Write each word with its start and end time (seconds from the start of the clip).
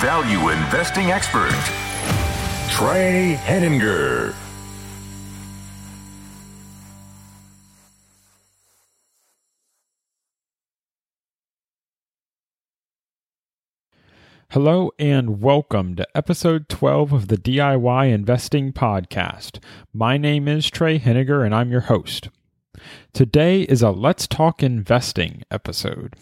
value 0.00 0.50
investing 0.50 1.10
expert, 1.10 1.54
Trey 2.68 3.34
Henninger. 3.44 4.34
Hello 14.50 14.92
and 14.98 15.40
welcome 15.40 15.96
to 15.96 16.06
episode 16.14 16.68
12 16.68 17.12
of 17.12 17.28
the 17.28 17.36
DIY 17.36 18.12
Investing 18.12 18.72
Podcast. 18.72 19.58
My 19.92 20.16
name 20.16 20.46
is 20.48 20.70
Trey 20.70 20.98
Henninger 20.98 21.42
and 21.42 21.54
I'm 21.54 21.70
your 21.70 21.82
host. 21.82 22.28
Today 23.12 23.62
is 23.62 23.82
a 23.82 23.90
Let's 23.90 24.26
Talk 24.26 24.62
Investing 24.62 25.42
episode. 25.50 26.14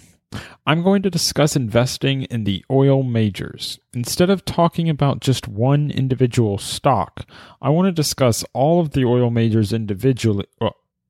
I'm 0.67 0.83
going 0.83 1.03
to 1.03 1.11
discuss 1.11 1.57
investing 1.57 2.23
in 2.25 2.45
the 2.45 2.65
oil 2.71 3.03
majors. 3.03 3.79
Instead 3.93 4.31
of 4.31 4.45
talking 4.45 4.89
about 4.89 5.21
just 5.21 5.49
one 5.49 5.91
individual 5.91 6.59
stock, 6.59 7.27
I 7.61 7.69
want 7.71 7.87
to 7.87 7.93
discuss 7.93 8.45
all 8.53 8.81
of 8.81 8.91
the 8.91 9.05
oil 9.05 9.31
majors 9.31 9.73
individually. 9.73 10.47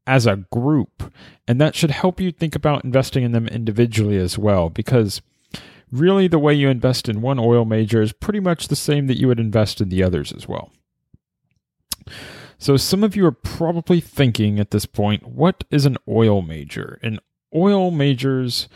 As 0.04 0.26
a 0.26 0.44
group, 0.50 1.12
and 1.46 1.60
that 1.60 1.76
should 1.76 1.92
help 1.92 2.20
you 2.20 2.32
think 2.32 2.56
about 2.56 2.84
investing 2.84 3.22
in 3.22 3.30
them 3.30 3.46
individually 3.46 4.16
as 4.16 4.36
well, 4.36 4.68
because 4.68 5.22
really 5.92 6.26
the 6.26 6.40
way 6.40 6.52
you 6.52 6.68
invest 6.68 7.08
in 7.08 7.22
one 7.22 7.38
oil 7.38 7.64
major 7.64 8.02
is 8.02 8.12
pretty 8.12 8.40
much 8.40 8.66
the 8.66 8.74
same 8.74 9.06
that 9.06 9.18
you 9.18 9.28
would 9.28 9.38
invest 9.38 9.80
in 9.80 9.90
the 9.90 10.02
others 10.02 10.32
as 10.32 10.48
well. 10.48 10.72
So, 12.58 12.76
some 12.76 13.04
of 13.04 13.14
you 13.14 13.26
are 13.26 13.32
probably 13.32 14.00
thinking 14.00 14.58
at 14.58 14.70
this 14.70 14.86
point, 14.86 15.26
what 15.26 15.64
is 15.70 15.84
an 15.86 15.98
oil 16.08 16.42
major? 16.42 16.98
And 17.02 17.20
oil 17.54 17.90
majors 17.90 18.68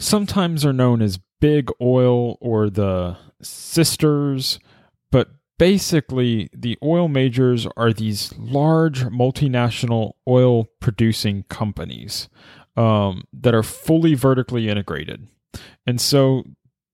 sometimes 0.00 0.64
are 0.64 0.72
known 0.72 1.02
as 1.02 1.20
big 1.40 1.70
oil 1.80 2.36
or 2.40 2.68
the 2.68 3.16
sisters, 3.42 4.58
but 5.12 5.28
basically, 5.58 6.48
the 6.52 6.76
oil 6.82 7.06
majors 7.06 7.66
are 7.76 7.92
these 7.92 8.36
large 8.36 9.04
multinational 9.04 10.12
oil 10.26 10.64
producing 10.80 11.44
companies 11.44 12.28
um, 12.76 13.22
that 13.32 13.54
are 13.54 13.62
fully 13.62 14.14
vertically 14.14 14.68
integrated. 14.68 15.28
And 15.86 16.00
so 16.00 16.44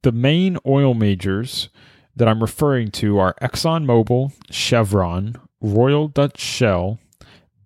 the 0.02 0.12
main 0.12 0.58
oil 0.66 0.94
majors 0.94 1.68
that 2.14 2.28
I'm 2.28 2.40
referring 2.40 2.90
to 2.92 3.18
are 3.18 3.34
ExxonMobil, 3.42 4.32
Chevron, 4.50 5.36
Royal 5.60 6.08
Dutch 6.08 6.40
Shell, 6.40 6.98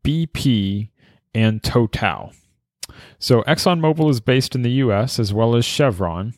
BP, 0.04 0.90
and 1.34 1.62
Total. 1.62 2.32
So 3.18 3.42
ExxonMobil 3.42 4.10
is 4.10 4.20
based 4.20 4.54
in 4.54 4.62
the 4.62 4.70
US 4.72 5.18
as 5.18 5.32
well 5.32 5.54
as 5.54 5.64
Chevron, 5.64 6.34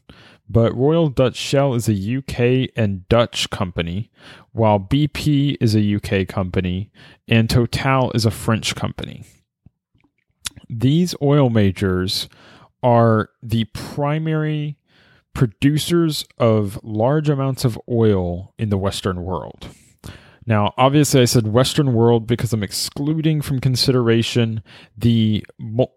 but 0.48 0.76
Royal 0.76 1.08
Dutch 1.08 1.36
Shell 1.36 1.74
is 1.74 1.88
a 1.88 2.16
UK 2.18 2.70
and 2.76 3.08
Dutch 3.08 3.48
company, 3.50 4.10
while 4.52 4.78
BP 4.78 5.56
is 5.60 5.74
a 5.74 5.96
UK 5.96 6.28
company 6.28 6.90
and 7.26 7.48
Total 7.48 8.10
is 8.12 8.26
a 8.26 8.30
French 8.30 8.74
company. 8.74 9.24
These 10.68 11.14
oil 11.22 11.50
majors 11.50 12.28
are 12.82 13.30
the 13.42 13.64
primary 13.72 14.78
producers 15.34 16.26
of 16.38 16.78
large 16.82 17.28
amounts 17.28 17.64
of 17.64 17.80
oil 17.88 18.54
in 18.58 18.68
the 18.68 18.78
Western 18.78 19.22
world. 19.24 19.68
Now, 20.46 20.74
obviously, 20.76 21.20
I 21.20 21.26
said 21.26 21.46
Western 21.46 21.94
world 21.94 22.26
because 22.26 22.52
I'm 22.52 22.62
excluding 22.62 23.42
from 23.42 23.60
consideration 23.60 24.62
the 24.96 25.44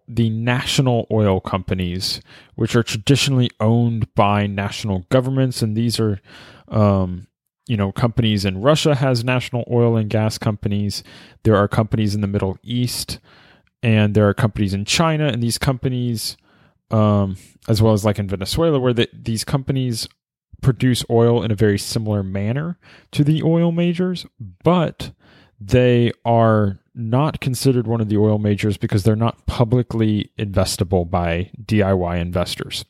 the 0.06 0.30
national 0.30 1.06
oil 1.10 1.40
companies, 1.40 2.20
which 2.54 2.76
are 2.76 2.82
traditionally 2.82 3.50
owned 3.58 4.14
by 4.14 4.46
national 4.46 5.04
governments, 5.08 5.62
and 5.62 5.76
these 5.76 5.98
are, 5.98 6.20
um, 6.68 7.26
you 7.66 7.76
know, 7.76 7.90
companies 7.90 8.44
in 8.44 8.62
Russia 8.62 8.94
has 8.94 9.24
national 9.24 9.64
oil 9.70 9.96
and 9.96 10.10
gas 10.10 10.38
companies. 10.38 11.02
There 11.42 11.56
are 11.56 11.66
companies 11.66 12.14
in 12.14 12.20
the 12.20 12.28
Middle 12.28 12.56
East, 12.62 13.18
and 13.82 14.14
there 14.14 14.28
are 14.28 14.34
companies 14.34 14.74
in 14.74 14.84
China, 14.84 15.26
and 15.26 15.42
these 15.42 15.58
companies 15.58 16.36
um, 16.90 17.36
as 17.68 17.82
well 17.82 17.92
as 17.92 18.04
like 18.04 18.18
in 18.18 18.28
Venezuela, 18.28 18.78
where 18.78 18.92
the, 18.92 19.08
these 19.12 19.44
companies 19.44 20.08
produce 20.60 21.04
oil 21.10 21.42
in 21.42 21.50
a 21.50 21.56
very 21.56 21.78
similar 21.78 22.22
manner 22.22 22.78
to 23.12 23.24
the 23.24 23.42
oil 23.42 23.72
majors, 23.72 24.26
but 24.62 25.12
they 25.60 26.12
are 26.24 26.78
not 26.94 27.40
considered 27.40 27.86
one 27.86 28.00
of 28.00 28.08
the 28.08 28.16
oil 28.16 28.38
majors 28.38 28.76
because 28.76 29.04
they're 29.04 29.16
not 29.16 29.46
publicly 29.46 30.30
investable 30.38 31.08
by 31.08 31.50
DIY 31.62 32.20
investors. 32.20 32.84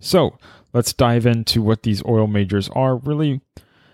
So 0.00 0.38
let's 0.72 0.92
dive 0.92 1.26
into 1.26 1.62
what 1.62 1.82
these 1.82 2.04
oil 2.04 2.26
majors 2.26 2.68
are. 2.70 2.96
Really, 2.96 3.40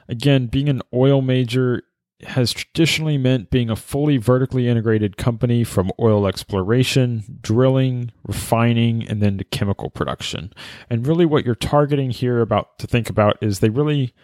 again, 0.09 0.47
being 0.47 0.69
an 0.69 0.83
oil 0.93 1.21
major 1.21 1.83
has 2.25 2.53
traditionally 2.53 3.17
meant 3.17 3.51
being 3.51 3.71
a 3.71 3.77
fully 3.77 4.17
vertically 4.17 4.69
integrated 4.69 5.17
company 5.17 5.63
from 5.63 5.93
oil 6.01 6.27
exploration, 6.27 7.39
drilling, 7.41 8.11
refining, 8.27 9.07
and 9.07 9.23
then 9.23 9.39
to 9.39 9.45
chemical 9.45 9.91
production. 9.91 10.53
And 10.91 11.07
really, 11.07 11.27
what 11.27 11.45
you're 11.45 11.55
targeting 11.55 12.11
here 12.11 12.41
about 12.41 12.79
to 12.81 12.87
think 12.87 13.09
about 13.09 13.39
is 13.41 13.61
they 13.61 13.69
really 13.69 14.15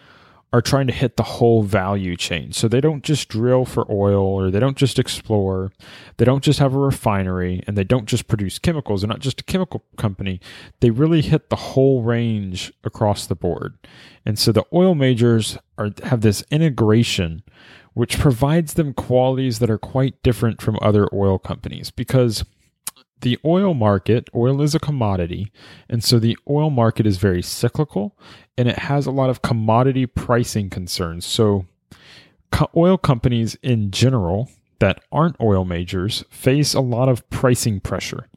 are 0.55 0.61
trying 0.61 0.87
to 0.87 0.93
hit 0.93 1.17
the 1.17 1.23
whole 1.23 1.63
value 1.63 2.15
chain. 2.15 2.53
So 2.53 2.69
they 2.69 2.79
don't 2.79 3.03
just 3.03 3.27
drill 3.27 3.65
for 3.65 3.85
oil 3.91 4.23
or 4.23 4.49
they 4.49 4.59
don't 4.59 4.77
just 4.77 4.97
explore. 4.97 5.73
They 6.15 6.23
don't 6.23 6.43
just 6.43 6.59
have 6.59 6.73
a 6.73 6.79
refinery 6.79 7.61
and 7.67 7.77
they 7.77 7.83
don't 7.83 8.05
just 8.05 8.29
produce 8.29 8.57
chemicals. 8.57 9.01
They're 9.01 9.09
not 9.09 9.19
just 9.19 9.41
a 9.41 9.43
chemical 9.43 9.83
company. 9.97 10.39
They 10.79 10.91
really 10.91 11.21
hit 11.21 11.49
the 11.49 11.57
whole 11.57 12.03
range 12.03 12.71
across 12.85 13.27
the 13.27 13.35
board. 13.35 13.77
And 14.25 14.39
so 14.39 14.53
the 14.53 14.65
oil 14.71 14.95
majors 14.95 15.57
are 15.77 15.89
have 16.03 16.21
this 16.21 16.41
integration 16.51 17.43
which 17.95 18.19
provides 18.19 18.75
them 18.75 18.93
qualities 18.93 19.59
that 19.59 19.69
are 19.69 19.79
quite 19.79 20.21
different 20.21 20.61
from 20.61 20.77
other 20.81 21.07
oil 21.13 21.39
companies 21.39 21.89
because 21.89 22.43
the 23.21 23.39
oil 23.43 23.73
market, 23.73 24.29
oil 24.35 24.61
is 24.61 24.75
a 24.75 24.79
commodity, 24.79 25.51
and 25.89 26.03
so 26.03 26.19
the 26.19 26.37
oil 26.47 26.69
market 26.69 27.07
is 27.07 27.17
very 27.17 27.41
cyclical 27.41 28.15
and 28.57 28.67
it 28.67 28.79
has 28.79 29.05
a 29.05 29.11
lot 29.11 29.29
of 29.29 29.41
commodity 29.41 30.05
pricing 30.05 30.69
concerns. 30.69 31.25
So, 31.25 31.65
co- 32.51 32.69
oil 32.75 32.97
companies 32.97 33.55
in 33.63 33.91
general 33.91 34.49
that 34.79 35.01
aren't 35.11 35.39
oil 35.41 35.63
majors 35.63 36.23
face 36.29 36.73
a 36.73 36.81
lot 36.81 37.07
of 37.09 37.27
pricing 37.29 37.79
pressure. 37.79 38.27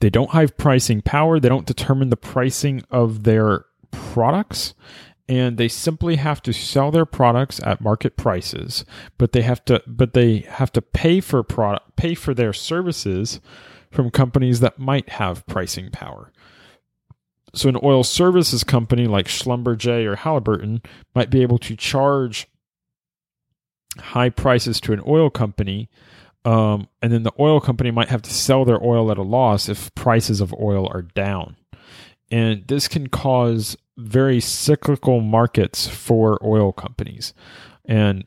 They 0.00 0.10
don't 0.10 0.30
have 0.30 0.56
pricing 0.56 1.02
power, 1.02 1.38
they 1.38 1.50
don't 1.50 1.66
determine 1.66 2.08
the 2.08 2.16
pricing 2.16 2.82
of 2.90 3.24
their 3.24 3.66
products, 3.90 4.74
and 5.28 5.56
they 5.58 5.68
simply 5.68 6.16
have 6.16 6.42
to 6.42 6.52
sell 6.52 6.90
their 6.90 7.06
products 7.06 7.60
at 7.64 7.80
market 7.80 8.16
prices 8.16 8.84
but 9.18 9.32
they 9.32 9.42
have 9.42 9.64
to 9.64 9.82
but 9.86 10.12
they 10.14 10.38
have 10.40 10.72
to 10.72 10.82
pay 10.82 11.20
for 11.20 11.42
product 11.42 11.96
pay 11.96 12.14
for 12.14 12.34
their 12.34 12.52
services 12.52 13.40
from 13.90 14.10
companies 14.10 14.60
that 14.60 14.78
might 14.78 15.08
have 15.10 15.46
pricing 15.46 15.90
power 15.90 16.32
so 17.54 17.68
an 17.68 17.78
oil 17.82 18.04
services 18.04 18.64
company 18.64 19.06
like 19.06 19.26
Schlumberger 19.28 20.04
or 20.06 20.16
Halliburton 20.16 20.82
might 21.14 21.30
be 21.30 21.42
able 21.42 21.58
to 21.58 21.76
charge 21.76 22.48
high 23.98 24.28
prices 24.30 24.80
to 24.82 24.92
an 24.92 25.02
oil 25.06 25.30
company 25.30 25.88
Um, 26.44 26.88
and 27.02 27.12
then 27.12 27.24
the 27.24 27.32
oil 27.40 27.60
company 27.60 27.90
might 27.90 28.08
have 28.08 28.22
to 28.22 28.32
sell 28.32 28.64
their 28.64 28.80
oil 28.82 29.10
at 29.10 29.18
a 29.18 29.22
loss 29.22 29.68
if 29.68 29.92
prices 29.96 30.40
of 30.40 30.54
oil 30.54 30.86
are 30.94 31.02
down. 31.02 31.56
And 32.30 32.66
this 32.66 32.88
can 32.88 33.08
cause 33.08 33.76
very 33.96 34.40
cyclical 34.40 35.20
markets 35.20 35.86
for 35.86 36.38
oil 36.44 36.72
companies. 36.72 37.32
And 37.84 38.24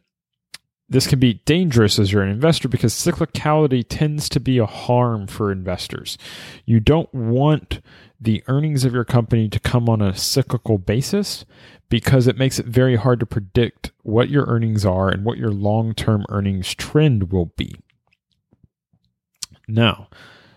this 0.89 1.05
can 1.05 1.19
be 1.19 1.35
dangerous 1.45 1.99
as 1.99 2.11
you're 2.11 2.23
an 2.23 2.31
investor 2.31 2.67
because 2.67 2.93
cyclicality 2.93 3.85
tends 3.87 4.27
to 4.29 4.39
be 4.39 4.57
a 4.57 4.65
harm 4.65 5.27
for 5.27 5.51
investors. 5.51 6.17
You 6.65 6.79
don't 6.79 7.13
want 7.13 7.81
the 8.19 8.43
earnings 8.47 8.83
of 8.85 8.93
your 8.93 9.05
company 9.05 9.47
to 9.49 9.59
come 9.59 9.87
on 9.87 10.01
a 10.01 10.15
cyclical 10.15 10.79
basis 10.79 11.45
because 11.89 12.25
it 12.25 12.37
makes 12.37 12.57
it 12.57 12.65
very 12.65 12.95
hard 12.95 13.19
to 13.19 13.25
predict 13.25 13.91
what 14.01 14.29
your 14.29 14.45
earnings 14.47 14.83
are 14.83 15.09
and 15.09 15.23
what 15.23 15.37
your 15.37 15.51
long 15.51 15.93
term 15.93 16.25
earnings 16.29 16.73
trend 16.73 17.31
will 17.31 17.53
be. 17.55 17.75
Now, 19.67 20.09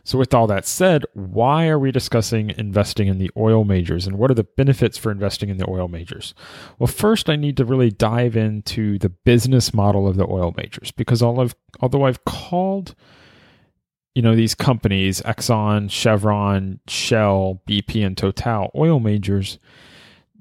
so, 0.04 0.18
with 0.18 0.34
all 0.34 0.48
that 0.48 0.66
said, 0.66 1.04
why 1.14 1.68
are 1.68 1.78
we 1.78 1.92
discussing 1.92 2.50
investing 2.50 3.06
in 3.06 3.18
the 3.18 3.30
oil 3.36 3.64
majors 3.64 4.06
and 4.06 4.18
what 4.18 4.32
are 4.32 4.34
the 4.34 4.42
benefits 4.42 4.98
for 4.98 5.12
investing 5.12 5.48
in 5.48 5.58
the 5.58 5.70
oil 5.70 5.86
majors? 5.86 6.34
Well, 6.78 6.88
first, 6.88 7.30
I 7.30 7.36
need 7.36 7.56
to 7.58 7.64
really 7.64 7.90
dive 7.90 8.36
into 8.36 8.98
the 8.98 9.10
business 9.10 9.72
model 9.72 10.08
of 10.08 10.16
the 10.16 10.26
oil 10.28 10.54
majors 10.56 10.90
because 10.90 11.22
although 11.22 12.04
I've 12.04 12.24
called 12.24 12.94
you 14.14 14.22
know 14.22 14.34
these 14.34 14.54
companies 14.54 15.22
Exxon, 15.22 15.90
Chevron, 15.90 16.80
Shell, 16.88 17.62
BP 17.68 18.04
and 18.04 18.16
Total 18.16 18.70
oil 18.76 18.98
majors 18.98 19.58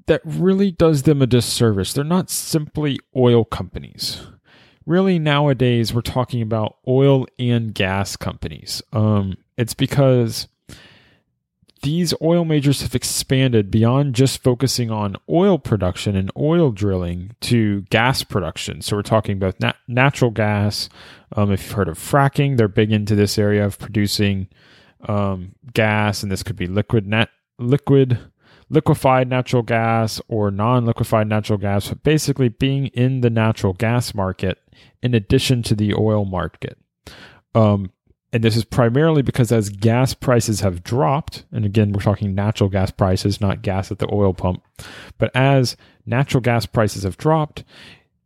that 0.06 0.20
really 0.24 0.72
does 0.72 1.04
them 1.04 1.22
a 1.22 1.26
disservice. 1.28 1.92
They're 1.92 2.02
not 2.02 2.28
simply 2.28 2.98
oil 3.16 3.44
companies 3.44 4.26
really 4.86 5.18
nowadays 5.18 5.94
we're 5.94 6.00
talking 6.00 6.42
about 6.42 6.76
oil 6.86 7.26
and 7.38 7.74
gas 7.74 8.16
companies. 8.16 8.82
Um, 8.92 9.36
it's 9.56 9.74
because 9.74 10.48
these 11.82 12.14
oil 12.22 12.44
majors 12.44 12.82
have 12.82 12.94
expanded 12.94 13.70
beyond 13.70 14.14
just 14.14 14.42
focusing 14.42 14.90
on 14.90 15.16
oil 15.28 15.58
production 15.58 16.14
and 16.14 16.30
oil 16.36 16.70
drilling 16.70 17.34
to 17.40 17.82
gas 17.90 18.22
production. 18.22 18.80
So 18.82 18.96
we're 18.96 19.02
talking 19.02 19.36
about 19.36 19.60
nat- 19.60 19.76
natural 19.88 20.30
gas. 20.30 20.88
Um, 21.36 21.50
if 21.50 21.64
you've 21.64 21.72
heard 21.72 21.88
of 21.88 21.98
fracking, 21.98 22.56
they're 22.56 22.68
big 22.68 22.92
into 22.92 23.16
this 23.16 23.36
area 23.36 23.64
of 23.64 23.78
producing 23.78 24.48
um, 25.08 25.56
gas, 25.74 26.22
and 26.22 26.30
this 26.30 26.44
could 26.44 26.56
be 26.56 26.68
liquid 26.68 27.06
nat- 27.06 27.30
liquid 27.58 28.18
liquefied 28.70 29.28
natural 29.28 29.62
gas 29.62 30.20
or 30.28 30.50
non-liquefied 30.50 31.28
natural 31.28 31.58
gas, 31.58 31.88
but 31.88 32.02
basically 32.02 32.48
being 32.48 32.86
in 32.88 33.20
the 33.20 33.28
natural 33.28 33.74
gas 33.74 34.14
market 34.14 34.58
in 35.02 35.14
addition 35.14 35.62
to 35.62 35.74
the 35.74 35.92
oil 35.94 36.24
market. 36.24 36.78
Um, 37.54 37.90
and 38.32 38.42
this 38.42 38.56
is 38.56 38.64
primarily 38.64 39.22
because 39.22 39.52
as 39.52 39.68
gas 39.68 40.14
prices 40.14 40.60
have 40.60 40.82
dropped, 40.82 41.44
and 41.52 41.64
again, 41.64 41.92
we're 41.92 42.00
talking 42.00 42.34
natural 42.34 42.70
gas 42.70 42.90
prices, 42.90 43.40
not 43.40 43.62
gas 43.62 43.90
at 43.90 43.98
the 43.98 44.12
oil 44.12 44.32
pump, 44.32 44.62
but 45.18 45.30
as 45.34 45.76
natural 46.06 46.40
gas 46.40 46.64
prices 46.64 47.02
have 47.02 47.18
dropped, 47.18 47.64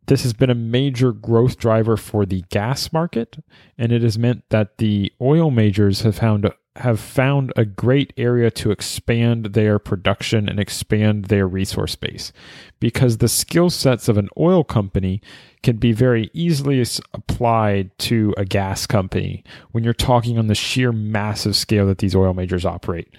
this 0.07 0.23
has 0.23 0.31
been 0.31 0.49
a 0.49 0.55
major 0.55 1.11
growth 1.11 1.57
driver 1.57 1.97
for 1.97 2.25
the 2.25 2.43
gas 2.49 2.93
market, 2.93 3.43
and 3.77 3.91
it 3.91 4.01
has 4.01 4.17
meant 4.17 4.43
that 4.49 4.77
the 4.77 5.11
oil 5.21 5.51
majors 5.51 6.01
have 6.01 6.15
found 6.15 6.49
have 6.79 6.99
found 6.99 7.51
a 7.55 7.65
great 7.65 8.13
area 8.17 8.51
to 8.51 8.71
expand 8.71 9.47
their 9.47 9.79
production 9.79 10.47
and 10.47 10.59
expand 10.59 11.25
their 11.25 11.47
resource 11.47 11.95
base 11.95 12.31
because 12.79 13.17
the 13.17 13.27
skill 13.27 13.69
sets 13.69 14.07
of 14.07 14.17
an 14.17 14.29
oil 14.37 14.63
company 14.63 15.21
can 15.63 15.77
be 15.77 15.91
very 15.91 16.29
easily 16.33 16.83
applied 17.13 17.89
to 17.97 18.33
a 18.37 18.45
gas 18.45 18.85
company 18.85 19.43
when 19.71 19.83
you're 19.83 19.93
talking 19.93 20.37
on 20.37 20.47
the 20.47 20.55
sheer 20.55 20.91
massive 20.91 21.55
scale 21.55 21.87
that 21.87 21.97
these 21.97 22.15
oil 22.15 22.33
majors 22.33 22.65
operate. 22.65 23.09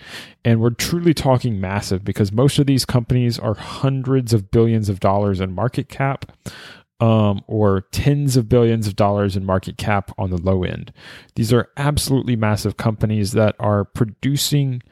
And 0.44 0.60
we're 0.60 0.70
truly 0.70 1.12
talking 1.12 1.60
massive 1.60 2.04
because 2.04 2.32
most 2.32 2.58
of 2.58 2.66
these 2.66 2.84
companies 2.84 3.38
are 3.38 3.54
hundreds 3.54 4.32
of 4.32 4.50
billions 4.50 4.88
of 4.88 5.00
dollars 5.00 5.40
in 5.40 5.52
market 5.52 5.88
cap 5.88 6.32
um, 7.00 7.42
or 7.46 7.82
tens 7.92 8.36
of 8.36 8.48
billions 8.48 8.86
of 8.86 8.96
dollars 8.96 9.36
in 9.36 9.44
market 9.44 9.78
cap 9.78 10.10
on 10.18 10.30
the 10.30 10.40
low 10.40 10.64
end. 10.64 10.92
These 11.36 11.52
are 11.52 11.68
absolutely 11.76 12.36
massive 12.36 12.76
companies 12.76 13.32
that 13.32 13.54
are 13.60 13.84
producing 13.84 14.82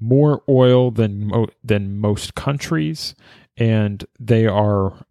more 0.00 0.42
oil 0.48 0.90
than 0.90 1.26
mo- 1.26 1.48
than 1.62 1.98
most 1.98 2.34
countries, 2.34 3.14
and 3.56 4.04
they 4.20 4.46
are 4.46 5.06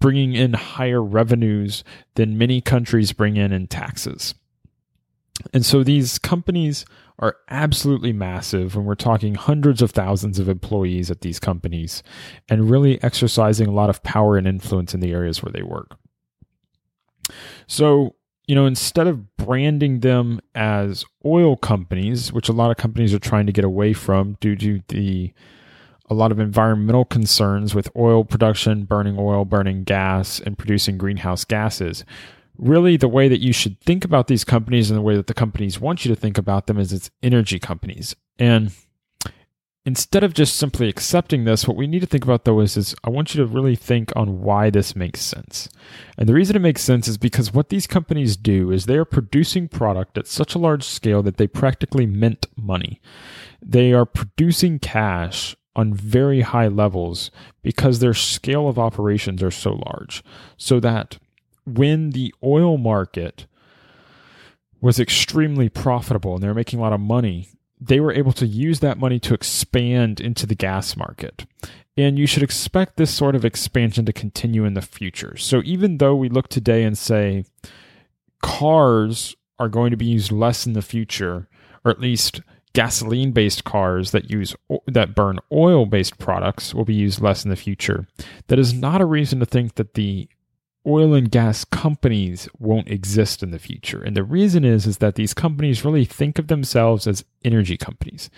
bringing 0.00 0.34
in 0.34 0.54
higher 0.54 1.02
revenues 1.02 1.84
than 2.14 2.38
many 2.38 2.60
countries 2.60 3.12
bring 3.12 3.36
in 3.36 3.52
in 3.52 3.66
taxes. 3.66 4.34
And 5.52 5.64
so 5.64 5.82
these 5.82 6.18
companies 6.18 6.84
are 7.18 7.36
absolutely 7.48 8.12
massive, 8.12 8.76
when 8.76 8.84
we're 8.84 8.94
talking 8.94 9.34
hundreds 9.34 9.82
of 9.82 9.90
thousands 9.90 10.38
of 10.38 10.48
employees 10.48 11.10
at 11.10 11.20
these 11.20 11.40
companies 11.40 12.02
and 12.48 12.70
really 12.70 13.02
exercising 13.02 13.66
a 13.66 13.72
lot 13.72 13.90
of 13.90 14.02
power 14.02 14.36
and 14.36 14.46
influence 14.46 14.94
in 14.94 15.00
the 15.00 15.12
areas 15.12 15.42
where 15.42 15.52
they 15.52 15.62
work. 15.62 15.96
So, 17.66 18.14
you 18.46 18.54
know, 18.54 18.66
instead 18.66 19.06
of 19.06 19.36
branding 19.36 20.00
them 20.00 20.40
as 20.54 21.04
oil 21.24 21.56
companies, 21.56 22.32
which 22.32 22.48
a 22.48 22.52
lot 22.52 22.70
of 22.70 22.76
companies 22.76 23.12
are 23.12 23.18
trying 23.18 23.46
to 23.46 23.52
get 23.52 23.64
away 23.64 23.92
from 23.92 24.36
due 24.40 24.56
to 24.56 24.80
the 24.88 25.32
a 26.10 26.14
lot 26.14 26.32
of 26.32 26.40
environmental 26.40 27.04
concerns 27.04 27.74
with 27.74 27.90
oil 27.94 28.24
production, 28.24 28.84
burning 28.84 29.16
oil, 29.18 29.44
burning 29.44 29.84
gas, 29.84 30.40
and 30.40 30.56
producing 30.56 30.96
greenhouse 30.96 31.44
gases 31.44 32.04
really 32.58 32.96
the 32.96 33.08
way 33.08 33.28
that 33.28 33.40
you 33.40 33.52
should 33.52 33.80
think 33.80 34.04
about 34.04 34.26
these 34.26 34.44
companies 34.44 34.90
and 34.90 34.98
the 34.98 35.02
way 35.02 35.16
that 35.16 35.28
the 35.28 35.34
companies 35.34 35.80
want 35.80 36.04
you 36.04 36.14
to 36.14 36.20
think 36.20 36.36
about 36.36 36.66
them 36.66 36.78
is 36.78 36.92
it's 36.92 37.10
energy 37.22 37.58
companies. 37.58 38.14
And 38.38 38.72
instead 39.84 40.24
of 40.24 40.34
just 40.34 40.56
simply 40.56 40.88
accepting 40.88 41.44
this, 41.44 41.66
what 41.66 41.76
we 41.76 41.86
need 41.86 42.00
to 42.00 42.06
think 42.06 42.24
about 42.24 42.44
though 42.44 42.60
is, 42.60 42.76
is 42.76 42.94
I 43.04 43.10
want 43.10 43.34
you 43.34 43.42
to 43.42 43.50
really 43.50 43.76
think 43.76 44.12
on 44.16 44.42
why 44.42 44.70
this 44.70 44.96
makes 44.96 45.20
sense. 45.20 45.68
And 46.18 46.28
the 46.28 46.34
reason 46.34 46.56
it 46.56 46.62
makes 46.62 46.82
sense 46.82 47.08
is 47.08 47.16
because 47.16 47.54
what 47.54 47.68
these 47.68 47.86
companies 47.86 48.36
do 48.36 48.70
is 48.70 48.84
they 48.86 48.98
are 48.98 49.04
producing 49.04 49.68
product 49.68 50.18
at 50.18 50.26
such 50.26 50.54
a 50.54 50.58
large 50.58 50.84
scale 50.84 51.22
that 51.22 51.36
they 51.36 51.46
practically 51.46 52.06
mint 52.06 52.46
money. 52.56 53.00
They 53.62 53.92
are 53.92 54.04
producing 54.04 54.78
cash 54.78 55.56
on 55.74 55.94
very 55.94 56.40
high 56.40 56.68
levels 56.68 57.30
because 57.62 58.00
their 58.00 58.14
scale 58.14 58.68
of 58.68 58.80
operations 58.80 59.42
are 59.44 59.50
so 59.50 59.80
large. 59.86 60.24
So 60.56 60.80
that 60.80 61.18
when 61.76 62.10
the 62.10 62.34
oil 62.42 62.78
market 62.78 63.46
was 64.80 65.00
extremely 65.00 65.68
profitable 65.68 66.34
and 66.34 66.42
they 66.42 66.48
were 66.48 66.54
making 66.54 66.78
a 66.78 66.82
lot 66.82 66.92
of 66.92 67.00
money, 67.00 67.48
they 67.80 68.00
were 68.00 68.12
able 68.12 68.32
to 68.32 68.46
use 68.46 68.80
that 68.80 68.98
money 68.98 69.18
to 69.20 69.34
expand 69.34 70.20
into 70.20 70.46
the 70.46 70.54
gas 70.54 70.96
market. 70.96 71.46
And 71.96 72.18
you 72.18 72.26
should 72.26 72.44
expect 72.44 72.96
this 72.96 73.12
sort 73.12 73.34
of 73.34 73.44
expansion 73.44 74.04
to 74.06 74.12
continue 74.12 74.64
in 74.64 74.74
the 74.74 74.82
future. 74.82 75.36
So 75.36 75.62
even 75.64 75.98
though 75.98 76.14
we 76.14 76.28
look 76.28 76.48
today 76.48 76.84
and 76.84 76.96
say 76.96 77.44
cars 78.40 79.34
are 79.58 79.68
going 79.68 79.90
to 79.90 79.96
be 79.96 80.06
used 80.06 80.30
less 80.30 80.66
in 80.66 80.74
the 80.74 80.82
future, 80.82 81.48
or 81.84 81.90
at 81.90 82.00
least 82.00 82.40
gasoline 82.72 83.32
based 83.32 83.64
cars 83.64 84.12
that 84.12 84.30
use 84.30 84.54
that 84.86 85.14
burn 85.14 85.38
oil 85.50 85.86
based 85.86 86.18
products 86.18 86.74
will 86.74 86.84
be 86.84 86.94
used 86.94 87.20
less 87.20 87.42
in 87.42 87.50
the 87.50 87.56
future 87.56 88.06
that 88.48 88.58
is 88.58 88.74
not 88.74 89.00
a 89.00 89.06
reason 89.06 89.40
to 89.40 89.46
think 89.46 89.74
that 89.76 89.94
the 89.94 90.28
oil 90.88 91.14
and 91.14 91.30
gas 91.30 91.64
companies 91.64 92.48
won't 92.58 92.88
exist 92.88 93.42
in 93.42 93.50
the 93.50 93.58
future. 93.58 94.02
And 94.02 94.16
the 94.16 94.24
reason 94.24 94.64
is 94.64 94.86
is 94.86 94.98
that 94.98 95.16
these 95.16 95.34
companies 95.34 95.84
really 95.84 96.04
think 96.04 96.38
of 96.38 96.48
themselves 96.48 97.06
as 97.06 97.24
energy 97.44 97.76
companies. 97.76 98.30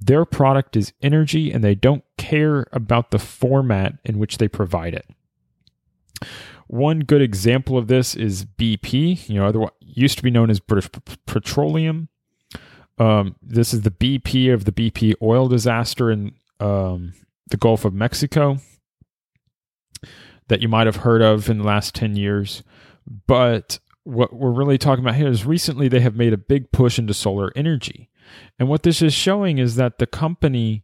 Their 0.00 0.24
product 0.24 0.76
is 0.76 0.92
energy 1.02 1.50
and 1.50 1.64
they 1.64 1.74
don't 1.74 2.04
care 2.16 2.66
about 2.72 3.10
the 3.10 3.18
format 3.18 3.94
in 4.04 4.18
which 4.18 4.38
they 4.38 4.48
provide 4.48 4.94
it. 4.94 5.06
One 6.68 7.00
good 7.00 7.22
example 7.22 7.76
of 7.76 7.88
this 7.88 8.14
is 8.14 8.44
BP, 8.44 9.28
you 9.28 9.36
know, 9.36 9.46
otherwise 9.46 9.70
used 9.80 10.16
to 10.18 10.24
be 10.24 10.30
known 10.30 10.50
as 10.50 10.60
British 10.60 10.90
Petroleum. 11.26 12.08
Um, 12.98 13.36
this 13.42 13.74
is 13.74 13.82
the 13.82 13.90
BP 13.90 14.52
of 14.52 14.64
the 14.64 14.72
BP 14.72 15.14
oil 15.22 15.48
disaster 15.48 16.10
in 16.10 16.34
um, 16.60 17.12
the 17.48 17.56
Gulf 17.56 17.84
of 17.84 17.92
Mexico 17.94 18.58
that 20.48 20.62
you 20.62 20.68
might 20.68 20.86
have 20.86 20.96
heard 20.96 21.22
of 21.22 21.48
in 21.48 21.58
the 21.58 21.64
last 21.64 21.94
10 21.94 22.16
years. 22.16 22.62
But 23.26 23.78
what 24.04 24.32
we're 24.32 24.50
really 24.50 24.78
talking 24.78 25.04
about 25.04 25.16
here 25.16 25.28
is 25.28 25.44
recently 25.44 25.88
they 25.88 26.00
have 26.00 26.16
made 26.16 26.32
a 26.32 26.38
big 26.38 26.70
push 26.72 26.98
into 26.98 27.14
solar 27.14 27.52
energy. 27.56 28.08
And 28.58 28.68
what 28.68 28.82
this 28.82 29.02
is 29.02 29.12
showing 29.12 29.58
is 29.58 29.76
that 29.76 29.98
the 29.98 30.06
companies 30.06 30.82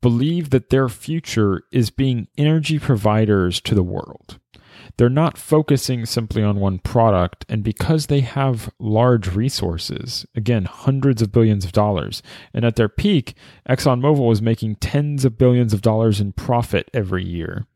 believe 0.00 0.50
that 0.50 0.68
their 0.68 0.88
future 0.88 1.62
is 1.72 1.90
being 1.90 2.28
energy 2.36 2.78
providers 2.78 3.60
to 3.62 3.74
the 3.74 3.82
world. 3.82 4.38
They're 4.96 5.08
not 5.08 5.38
focusing 5.38 6.04
simply 6.06 6.42
on 6.42 6.60
one 6.60 6.78
product, 6.78 7.44
and 7.48 7.64
because 7.64 8.06
they 8.06 8.20
have 8.20 8.70
large 8.78 9.34
resources, 9.34 10.24
again, 10.36 10.66
hundreds 10.66 11.22
of 11.22 11.32
billions 11.32 11.64
of 11.64 11.72
dollars, 11.72 12.22
and 12.52 12.64
at 12.64 12.76
their 12.76 12.88
peak, 12.88 13.34
ExxonMobil 13.68 14.28
was 14.28 14.42
making 14.42 14.76
tens 14.76 15.24
of 15.24 15.38
billions 15.38 15.72
of 15.72 15.80
dollars 15.82 16.20
in 16.20 16.32
profit 16.32 16.90
every 16.92 17.24
year 17.24 17.66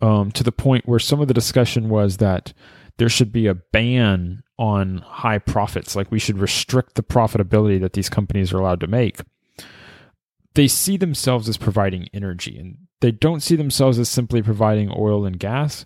um, 0.00 0.30
to 0.32 0.42
the 0.42 0.52
point 0.52 0.86
where 0.86 0.98
some 0.98 1.20
of 1.20 1.28
the 1.28 1.34
discussion 1.34 1.88
was 1.88 2.18
that 2.18 2.52
there 2.98 3.08
should 3.08 3.32
be 3.32 3.46
a 3.46 3.54
ban 3.54 4.42
on 4.58 4.98
high 4.98 5.38
profits, 5.38 5.96
like 5.96 6.10
we 6.10 6.18
should 6.18 6.38
restrict 6.38 6.94
the 6.94 7.02
profitability 7.02 7.80
that 7.80 7.92
these 7.94 8.08
companies 8.08 8.52
are 8.52 8.58
allowed 8.58 8.80
to 8.80 8.86
make. 8.86 9.20
They 10.54 10.68
see 10.68 10.96
themselves 10.96 11.48
as 11.48 11.56
providing 11.56 12.08
energy 12.14 12.56
and 12.56 12.76
they 13.00 13.10
don't 13.10 13.42
see 13.42 13.56
themselves 13.56 13.98
as 13.98 14.08
simply 14.08 14.40
providing 14.40 14.92
oil 14.96 15.26
and 15.26 15.38
gas. 15.38 15.84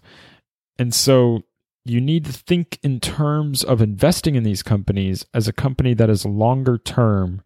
And 0.78 0.94
so 0.94 1.42
you 1.84 2.00
need 2.00 2.26
to 2.26 2.32
think 2.32 2.78
in 2.82 3.00
terms 3.00 3.64
of 3.64 3.80
investing 3.80 4.34
in 4.34 4.42
these 4.42 4.62
companies 4.62 5.24
as 5.32 5.48
a 5.48 5.52
company 5.52 5.94
that 5.94 6.10
is 6.10 6.26
longer 6.26 6.76
term 6.76 7.42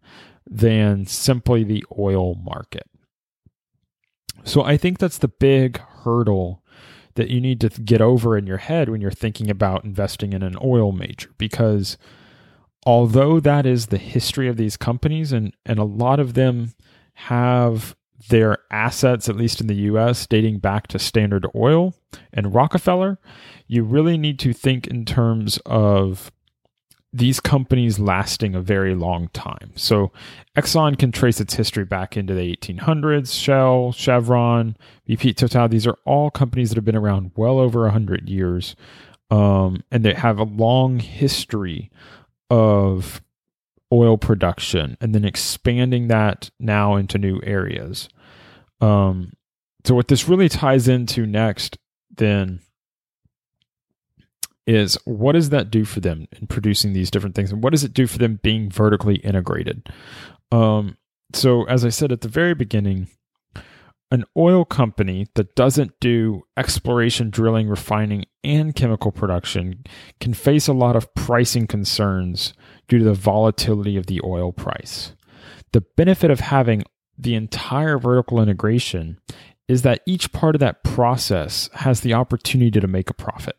than 0.49 1.05
simply 1.05 1.63
the 1.63 1.85
oil 1.97 2.35
market. 2.35 2.87
So 4.43 4.63
I 4.63 4.77
think 4.77 4.99
that's 4.99 5.17
the 5.17 5.27
big 5.27 5.79
hurdle 5.79 6.63
that 7.15 7.29
you 7.29 7.39
need 7.39 7.61
to 7.61 7.69
get 7.69 8.01
over 8.01 8.37
in 8.37 8.47
your 8.47 8.57
head 8.57 8.89
when 8.89 9.01
you're 9.01 9.11
thinking 9.11 9.49
about 9.49 9.83
investing 9.83 10.33
in 10.33 10.43
an 10.43 10.57
oil 10.63 10.91
major 10.91 11.29
because 11.37 11.97
although 12.85 13.39
that 13.39 13.65
is 13.65 13.87
the 13.87 13.97
history 13.97 14.47
of 14.47 14.57
these 14.57 14.77
companies 14.77 15.31
and 15.31 15.53
and 15.65 15.79
a 15.79 15.83
lot 15.83 16.19
of 16.19 16.33
them 16.33 16.73
have 17.13 17.95
their 18.29 18.57
assets 18.71 19.29
at 19.29 19.35
least 19.35 19.61
in 19.61 19.67
the 19.67 19.75
US 19.75 20.25
dating 20.25 20.59
back 20.59 20.87
to 20.87 20.97
Standard 20.97 21.45
Oil 21.55 21.93
and 22.33 22.53
Rockefeller 22.53 23.19
you 23.67 23.83
really 23.83 24.17
need 24.17 24.39
to 24.39 24.53
think 24.53 24.87
in 24.87 25.05
terms 25.05 25.59
of 25.65 26.31
these 27.13 27.39
companies 27.39 27.99
lasting 27.99 28.55
a 28.55 28.61
very 28.61 28.95
long 28.95 29.29
time. 29.29 29.71
So 29.75 30.11
Exxon 30.57 30.97
can 30.97 31.11
trace 31.11 31.39
its 31.39 31.53
history 31.53 31.85
back 31.85 32.17
into 32.17 32.33
the 32.33 32.55
1800s. 32.55 33.39
Shell, 33.39 33.91
Chevron, 33.91 34.75
BP, 35.07 35.37
Total, 35.37 35.67
these 35.67 35.85
are 35.85 35.97
all 36.05 36.31
companies 36.31 36.69
that 36.69 36.75
have 36.75 36.85
been 36.85 36.95
around 36.95 37.31
well 37.35 37.59
over 37.59 37.83
100 37.83 38.27
years. 38.27 38.75
Um, 39.29 39.83
and 39.91 40.03
they 40.03 40.13
have 40.13 40.39
a 40.39 40.43
long 40.43 40.99
history 40.99 41.91
of 42.49 43.21
oil 43.91 44.17
production 44.17 44.97
and 44.99 45.13
then 45.13 45.23
expanding 45.23 46.07
that 46.07 46.49
now 46.59 46.95
into 46.95 47.19
new 47.19 47.39
areas. 47.43 48.09
Um, 48.81 49.33
so, 49.85 49.93
what 49.95 50.07
this 50.07 50.27
really 50.27 50.49
ties 50.49 50.87
into 50.87 51.25
next, 51.25 51.77
then, 52.15 52.59
is 54.65 54.97
what 55.05 55.33
does 55.33 55.49
that 55.49 55.71
do 55.71 55.85
for 55.85 55.99
them 55.99 56.27
in 56.39 56.47
producing 56.47 56.93
these 56.93 57.11
different 57.11 57.35
things? 57.35 57.51
And 57.51 57.63
what 57.63 57.71
does 57.71 57.83
it 57.83 57.93
do 57.93 58.07
for 58.07 58.17
them 58.17 58.39
being 58.43 58.69
vertically 58.69 59.15
integrated? 59.17 59.89
Um, 60.51 60.97
so 61.35 61.63
as 61.65 61.83
i 61.83 61.89
said 61.89 62.11
at 62.11 62.21
the 62.21 62.27
very 62.27 62.53
beginning 62.53 63.07
an 64.11 64.23
oil 64.37 64.63
company 64.63 65.25
that 65.33 65.55
doesn't 65.55 65.99
do 65.99 66.43
exploration 66.55 67.31
drilling 67.31 67.67
refining 67.67 68.25
and 68.43 68.75
chemical 68.75 69.11
production 69.11 69.83
can 70.19 70.35
face 70.35 70.67
a 70.67 70.73
lot 70.73 70.95
of 70.95 71.11
pricing 71.15 71.65
concerns 71.65 72.53
due 72.87 72.99
to 72.99 73.05
the 73.05 73.13
volatility 73.15 73.97
of 73.97 74.05
the 74.05 74.21
oil 74.23 74.51
price. 74.51 75.13
The 75.71 75.81
benefit 75.97 76.29
of 76.29 76.41
having 76.41 76.83
the 77.17 77.33
entire 77.33 77.97
vertical 77.97 78.39
integration 78.39 79.19
is 79.67 79.81
that 79.81 80.01
each 80.05 80.31
part 80.31 80.53
of 80.53 80.59
that 80.59 80.83
process 80.83 81.67
has 81.73 82.01
the 82.01 82.13
opportunity 82.13 82.79
to 82.79 82.87
make 82.87 83.09
a 83.09 83.15
profit 83.15 83.55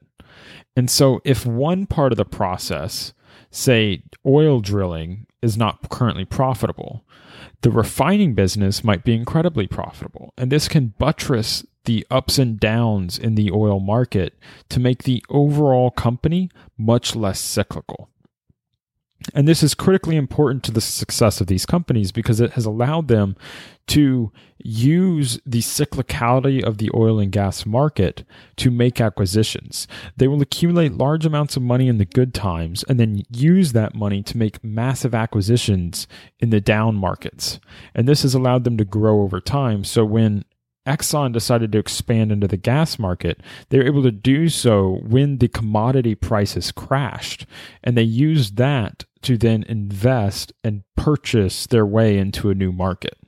and 0.76 0.90
so, 0.90 1.20
if 1.24 1.46
one 1.46 1.86
part 1.86 2.12
of 2.12 2.16
the 2.16 2.24
process, 2.24 3.12
say 3.50 4.02
oil 4.26 4.60
drilling, 4.60 5.26
is 5.40 5.56
not 5.56 5.88
currently 5.88 6.24
profitable, 6.24 7.04
the 7.60 7.70
refining 7.70 8.34
business 8.34 8.82
might 8.82 9.04
be 9.04 9.14
incredibly 9.14 9.66
profitable. 9.66 10.32
And 10.36 10.50
this 10.50 10.68
can 10.68 10.94
buttress 10.98 11.64
the 11.84 12.06
ups 12.10 12.38
and 12.38 12.58
downs 12.58 13.18
in 13.18 13.34
the 13.34 13.50
oil 13.50 13.78
market 13.78 14.34
to 14.70 14.80
make 14.80 15.04
the 15.04 15.24
overall 15.28 15.90
company 15.90 16.50
much 16.76 17.14
less 17.14 17.40
cyclical. 17.40 18.08
And 19.32 19.48
this 19.48 19.62
is 19.62 19.74
critically 19.74 20.16
important 20.16 20.62
to 20.64 20.72
the 20.72 20.80
success 20.80 21.40
of 21.40 21.46
these 21.46 21.64
companies 21.64 22.12
because 22.12 22.40
it 22.40 22.52
has 22.52 22.66
allowed 22.66 23.08
them 23.08 23.36
to 23.86 24.32
use 24.58 25.40
the 25.44 25.60
cyclicality 25.60 26.62
of 26.62 26.78
the 26.78 26.90
oil 26.94 27.18
and 27.18 27.30
gas 27.30 27.64
market 27.64 28.24
to 28.56 28.70
make 28.70 29.00
acquisitions. 29.00 29.86
They 30.16 30.28
will 30.28 30.42
accumulate 30.42 30.92
large 30.92 31.26
amounts 31.26 31.56
of 31.56 31.62
money 31.62 31.88
in 31.88 31.98
the 31.98 32.04
good 32.04 32.34
times 32.34 32.82
and 32.84 32.98
then 32.98 33.22
use 33.30 33.72
that 33.72 33.94
money 33.94 34.22
to 34.22 34.38
make 34.38 34.64
massive 34.64 35.14
acquisitions 35.14 36.06
in 36.38 36.50
the 36.50 36.60
down 36.60 36.96
markets. 36.96 37.60
And 37.94 38.08
this 38.08 38.22
has 38.22 38.34
allowed 38.34 38.64
them 38.64 38.76
to 38.78 38.84
grow 38.84 39.22
over 39.22 39.40
time. 39.40 39.84
So 39.84 40.04
when 40.04 40.44
Exxon 40.86 41.32
decided 41.32 41.72
to 41.72 41.78
expand 41.78 42.30
into 42.30 42.46
the 42.46 42.56
gas 42.56 42.98
market, 42.98 43.40
they 43.68 43.78
were 43.78 43.86
able 43.86 44.02
to 44.02 44.10
do 44.10 44.48
so 44.48 44.98
when 45.02 45.38
the 45.38 45.48
commodity 45.48 46.14
prices 46.14 46.72
crashed. 46.72 47.46
And 47.82 47.96
they 47.96 48.02
used 48.02 48.56
that 48.56 49.04
to 49.24 49.36
then 49.36 49.64
invest 49.64 50.52
and 50.62 50.82
purchase 50.96 51.66
their 51.66 51.86
way 51.86 52.18
into 52.18 52.50
a 52.50 52.54
new 52.54 52.72
market. 52.72 53.18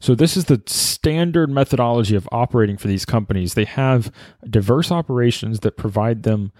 So, 0.00 0.14
this 0.14 0.36
is 0.36 0.46
the 0.46 0.62
standard 0.66 1.50
methodology 1.50 2.16
of 2.16 2.28
operating 2.32 2.78
for 2.78 2.88
these 2.88 3.04
companies. 3.04 3.52
They 3.52 3.66
have 3.66 4.10
diverse 4.48 4.90
operations 4.90 5.60
that 5.60 5.76
provide 5.76 6.22
them 6.22 6.52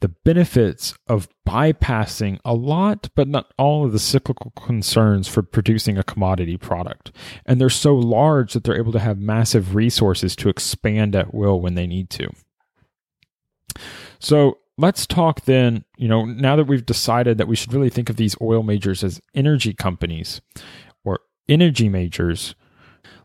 the 0.00 0.08
benefits 0.08 0.94
of 1.06 1.28
bypassing 1.46 2.38
a 2.44 2.54
lot, 2.54 3.08
but 3.14 3.28
not 3.28 3.52
all 3.58 3.84
of 3.84 3.92
the 3.92 3.98
cyclical 3.98 4.50
concerns 4.52 5.28
for 5.28 5.42
producing 5.42 5.98
a 5.98 6.02
commodity 6.02 6.56
product. 6.56 7.12
And 7.44 7.60
they're 7.60 7.70
so 7.70 7.94
large 7.94 8.54
that 8.54 8.64
they're 8.64 8.78
able 8.78 8.92
to 8.92 8.98
have 8.98 9.18
massive 9.18 9.74
resources 9.74 10.34
to 10.36 10.48
expand 10.48 11.14
at 11.14 11.34
will 11.34 11.60
when 11.60 11.74
they 11.74 11.86
need 11.86 12.08
to. 12.10 12.30
So 14.18 14.58
let's 14.80 15.06
talk 15.06 15.42
then, 15.42 15.84
you 15.98 16.08
know, 16.08 16.24
now 16.24 16.56
that 16.56 16.64
we've 16.64 16.86
decided 16.86 17.36
that 17.38 17.48
we 17.48 17.54
should 17.54 17.72
really 17.72 17.90
think 17.90 18.08
of 18.08 18.16
these 18.16 18.34
oil 18.40 18.62
majors 18.62 19.04
as 19.04 19.20
energy 19.34 19.74
companies 19.74 20.40
or 21.04 21.20
energy 21.48 21.88
majors, 21.88 22.54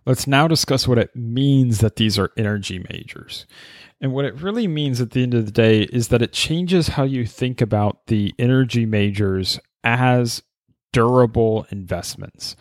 let's 0.05 0.27
now 0.27 0.47
discuss 0.49 0.87
what 0.87 0.97
it 0.97 1.15
means 1.15 1.79
that 1.79 1.95
these 1.95 2.19
are 2.19 2.31
energy 2.37 2.83
majors. 2.91 3.47
And 4.01 4.11
what 4.11 4.25
it 4.25 4.41
really 4.41 4.67
means 4.67 4.99
at 4.99 5.11
the 5.11 5.23
end 5.23 5.33
of 5.33 5.45
the 5.45 5.51
day 5.51 5.83
is 5.83 6.09
that 6.09 6.21
it 6.21 6.33
changes 6.33 6.89
how 6.89 7.03
you 7.03 7.25
think 7.25 7.61
about 7.61 8.07
the 8.07 8.33
energy 8.37 8.85
majors 8.85 9.57
as 9.83 10.43
durable 10.91 11.65
investments. 11.71 12.57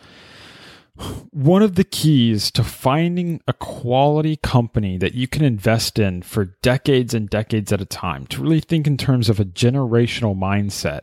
One 1.31 1.61
of 1.61 1.75
the 1.75 1.83
keys 1.83 2.49
to 2.51 2.63
finding 2.63 3.41
a 3.47 3.53
quality 3.53 4.37
company 4.37 4.97
that 4.97 5.13
you 5.13 5.27
can 5.27 5.43
invest 5.43 5.99
in 5.99 6.21
for 6.21 6.45
decades 6.61 7.13
and 7.13 7.29
decades 7.29 7.73
at 7.73 7.81
a 7.81 7.85
time, 7.85 8.25
to 8.27 8.41
really 8.41 8.61
think 8.61 8.87
in 8.87 8.95
terms 8.95 9.27
of 9.27 9.39
a 9.39 9.45
generational 9.45 10.37
mindset, 10.37 11.01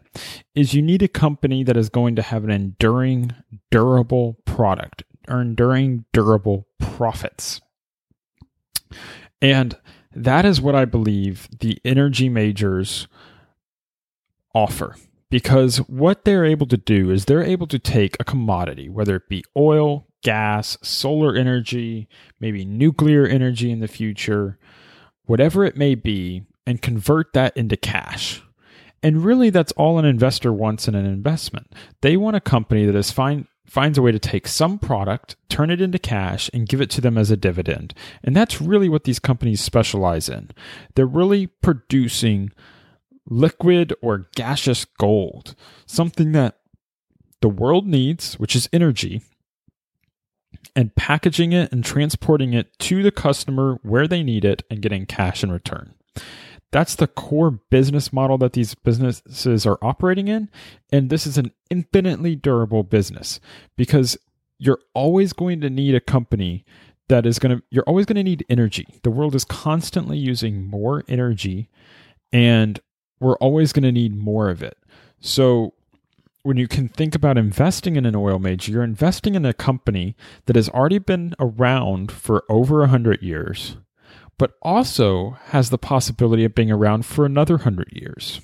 is 0.54 0.72
you 0.72 0.80
need 0.80 1.02
a 1.02 1.08
company 1.08 1.62
that 1.64 1.76
is 1.76 1.90
going 1.90 2.16
to 2.16 2.22
have 2.22 2.44
an 2.44 2.50
enduring, 2.50 3.34
durable 3.70 4.38
product, 4.46 5.02
or 5.28 5.42
enduring, 5.42 6.06
durable 6.12 6.66
profits. 6.80 7.60
And 9.42 9.76
that 10.14 10.46
is 10.46 10.60
what 10.60 10.74
I 10.74 10.86
believe 10.86 11.48
the 11.60 11.78
energy 11.84 12.30
majors 12.30 13.08
offer. 14.54 14.96
Because 15.32 15.78
what 15.78 16.26
they're 16.26 16.44
able 16.44 16.66
to 16.66 16.76
do 16.76 17.10
is 17.10 17.24
they're 17.24 17.42
able 17.42 17.66
to 17.68 17.78
take 17.78 18.18
a 18.20 18.24
commodity, 18.24 18.90
whether 18.90 19.16
it 19.16 19.30
be 19.30 19.42
oil, 19.56 20.06
gas, 20.22 20.76
solar 20.82 21.34
energy, 21.34 22.06
maybe 22.38 22.66
nuclear 22.66 23.24
energy 23.24 23.70
in 23.70 23.80
the 23.80 23.88
future, 23.88 24.58
whatever 25.24 25.64
it 25.64 25.74
may 25.74 25.94
be, 25.94 26.42
and 26.66 26.82
convert 26.82 27.32
that 27.32 27.56
into 27.56 27.78
cash. 27.78 28.42
And 29.02 29.24
really, 29.24 29.48
that's 29.48 29.72
all 29.72 29.98
an 29.98 30.04
investor 30.04 30.52
wants 30.52 30.86
in 30.86 30.94
an 30.94 31.06
investment. 31.06 31.72
They 32.02 32.18
want 32.18 32.36
a 32.36 32.40
company 32.40 32.84
that 32.84 32.94
is 32.94 33.10
fine, 33.10 33.48
finds 33.64 33.96
a 33.96 34.02
way 34.02 34.12
to 34.12 34.18
take 34.18 34.46
some 34.46 34.78
product, 34.78 35.36
turn 35.48 35.70
it 35.70 35.80
into 35.80 35.98
cash, 35.98 36.50
and 36.52 36.68
give 36.68 36.82
it 36.82 36.90
to 36.90 37.00
them 37.00 37.16
as 37.16 37.30
a 37.30 37.38
dividend. 37.38 37.94
And 38.22 38.36
that's 38.36 38.60
really 38.60 38.90
what 38.90 39.04
these 39.04 39.18
companies 39.18 39.62
specialize 39.62 40.28
in. 40.28 40.50
They're 40.94 41.06
really 41.06 41.46
producing 41.46 42.52
liquid 43.28 43.94
or 44.02 44.28
gaseous 44.34 44.84
gold, 44.84 45.54
something 45.86 46.32
that 46.32 46.58
the 47.40 47.48
world 47.48 47.86
needs, 47.86 48.34
which 48.34 48.56
is 48.56 48.68
energy, 48.72 49.22
and 50.74 50.94
packaging 50.94 51.52
it 51.52 51.72
and 51.72 51.84
transporting 51.84 52.54
it 52.54 52.78
to 52.78 53.02
the 53.02 53.10
customer 53.10 53.78
where 53.82 54.06
they 54.06 54.22
need 54.22 54.44
it 54.44 54.62
and 54.70 54.82
getting 54.82 55.06
cash 55.06 55.42
in 55.42 55.52
return. 55.52 55.94
That's 56.70 56.94
the 56.94 57.06
core 57.06 57.50
business 57.50 58.12
model 58.12 58.38
that 58.38 58.54
these 58.54 58.74
businesses 58.74 59.66
are 59.66 59.78
operating 59.82 60.28
in. 60.28 60.48
And 60.90 61.10
this 61.10 61.26
is 61.26 61.36
an 61.36 61.52
infinitely 61.68 62.34
durable 62.34 62.82
business 62.82 63.40
because 63.76 64.16
you're 64.58 64.80
always 64.94 65.34
going 65.34 65.60
to 65.60 65.68
need 65.68 65.94
a 65.94 66.00
company 66.00 66.64
that 67.08 67.26
is 67.26 67.38
going 67.38 67.58
to, 67.58 67.62
you're 67.70 67.84
always 67.84 68.06
going 68.06 68.16
to 68.16 68.22
need 68.22 68.46
energy. 68.48 68.86
The 69.02 69.10
world 69.10 69.34
is 69.34 69.44
constantly 69.44 70.16
using 70.16 70.64
more 70.64 71.04
energy 71.08 71.68
and 72.32 72.80
we're 73.22 73.36
always 73.36 73.72
going 73.72 73.84
to 73.84 73.92
need 73.92 74.16
more 74.16 74.50
of 74.50 74.62
it. 74.62 74.76
So 75.20 75.74
when 76.42 76.56
you 76.56 76.66
can 76.66 76.88
think 76.88 77.14
about 77.14 77.38
investing 77.38 77.96
in 77.96 78.04
an 78.04 78.16
oil 78.16 78.38
major, 78.38 78.72
you're 78.72 78.82
investing 78.82 79.34
in 79.34 79.46
a 79.46 79.54
company 79.54 80.16
that 80.46 80.56
has 80.56 80.68
already 80.68 80.98
been 80.98 81.34
around 81.38 82.10
for 82.10 82.44
over 82.48 82.80
100 82.80 83.22
years 83.22 83.76
but 84.42 84.54
also 84.60 85.36
has 85.50 85.70
the 85.70 85.78
possibility 85.78 86.44
of 86.44 86.52
being 86.52 86.70
around 86.70 87.06
for 87.06 87.24
another 87.24 87.54
100 87.54 87.90
years. 87.92 88.40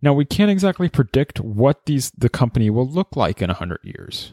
Now, 0.00 0.12
we 0.12 0.24
can't 0.24 0.48
exactly 0.48 0.88
predict 0.88 1.40
what 1.40 1.86
these 1.86 2.12
the 2.12 2.28
company 2.28 2.70
will 2.70 2.88
look 2.88 3.16
like 3.16 3.42
in 3.42 3.48
100 3.48 3.80
years. 3.82 4.32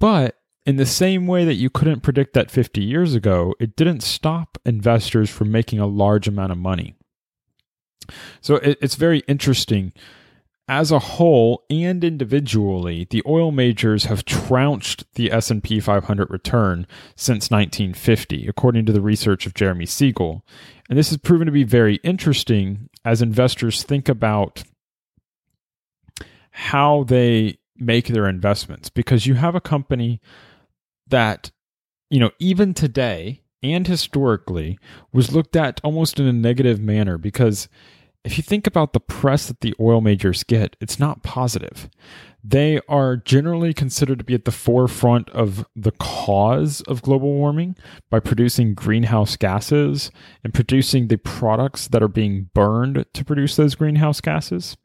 But 0.00 0.36
in 0.64 0.76
the 0.76 0.86
same 0.86 1.26
way 1.26 1.44
that 1.44 1.56
you 1.56 1.68
couldn't 1.68 2.00
predict 2.00 2.32
that 2.32 2.50
50 2.50 2.82
years 2.82 3.14
ago, 3.14 3.54
it 3.60 3.76
didn't 3.76 4.02
stop 4.02 4.56
investors 4.64 5.28
from 5.28 5.52
making 5.52 5.78
a 5.78 5.86
large 5.86 6.26
amount 6.26 6.52
of 6.52 6.58
money. 6.58 6.94
So 8.40 8.56
it, 8.56 8.78
it's 8.80 8.94
very 8.94 9.20
interesting. 9.28 9.92
As 10.70 10.92
a 10.92 10.98
whole 10.98 11.64
and 11.70 12.04
individually, 12.04 13.06
the 13.08 13.22
oil 13.26 13.50
majors 13.50 14.04
have 14.04 14.26
trounced 14.26 15.04
the 15.14 15.32
S&P 15.32 15.80
500 15.80 16.30
return 16.30 16.86
since 17.16 17.50
1950, 17.50 18.46
according 18.46 18.84
to 18.84 18.92
the 18.92 19.00
research 19.00 19.46
of 19.46 19.54
Jeremy 19.54 19.86
Siegel. 19.86 20.44
And 20.90 20.98
this 20.98 21.08
has 21.08 21.16
proven 21.18 21.46
to 21.46 21.52
be 21.52 21.64
very 21.64 21.96
interesting 22.04 22.90
as 23.04 23.22
investors 23.22 23.82
think 23.82 24.10
about 24.10 24.62
how 26.50 27.04
they 27.04 27.56
make 27.76 28.08
their 28.08 28.28
investments 28.28 28.90
because 28.90 29.26
you 29.26 29.34
have 29.34 29.54
a 29.54 29.60
company 29.60 30.20
that 31.06 31.50
you 32.10 32.18
know 32.18 32.30
even 32.38 32.74
today 32.74 33.42
and 33.62 33.86
historically 33.86 34.78
was 35.12 35.32
looked 35.32 35.56
at 35.56 35.80
almost 35.82 36.18
in 36.18 36.26
a 36.26 36.32
negative 36.32 36.80
manner 36.80 37.16
because 37.16 37.68
if 38.28 38.36
you 38.36 38.42
think 38.42 38.66
about 38.66 38.92
the 38.92 39.00
press 39.00 39.46
that 39.46 39.62
the 39.62 39.74
oil 39.80 40.02
majors 40.02 40.44
get, 40.44 40.76
it's 40.82 40.98
not 40.98 41.22
positive. 41.22 41.88
They 42.44 42.78
are 42.86 43.16
generally 43.16 43.72
considered 43.72 44.18
to 44.18 44.24
be 44.24 44.34
at 44.34 44.44
the 44.44 44.50
forefront 44.50 45.30
of 45.30 45.66
the 45.74 45.92
cause 45.92 46.82
of 46.82 47.00
global 47.00 47.32
warming 47.32 47.74
by 48.10 48.20
producing 48.20 48.74
greenhouse 48.74 49.36
gases 49.36 50.10
and 50.44 50.52
producing 50.52 51.08
the 51.08 51.16
products 51.16 51.88
that 51.88 52.02
are 52.02 52.06
being 52.06 52.50
burned 52.52 53.06
to 53.14 53.24
produce 53.24 53.56
those 53.56 53.74
greenhouse 53.74 54.20
gases. 54.20 54.76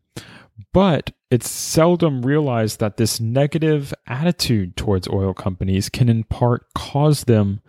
But 0.71 1.12
it's 1.29 1.50
seldom 1.50 2.21
realized 2.25 2.79
that 2.79 2.95
this 2.95 3.19
negative 3.19 3.93
attitude 4.07 4.77
towards 4.77 5.09
oil 5.09 5.33
companies 5.33 5.89
can 5.89 6.07
in 6.07 6.23
part 6.23 6.73
cause 6.75 7.25
them 7.25 7.59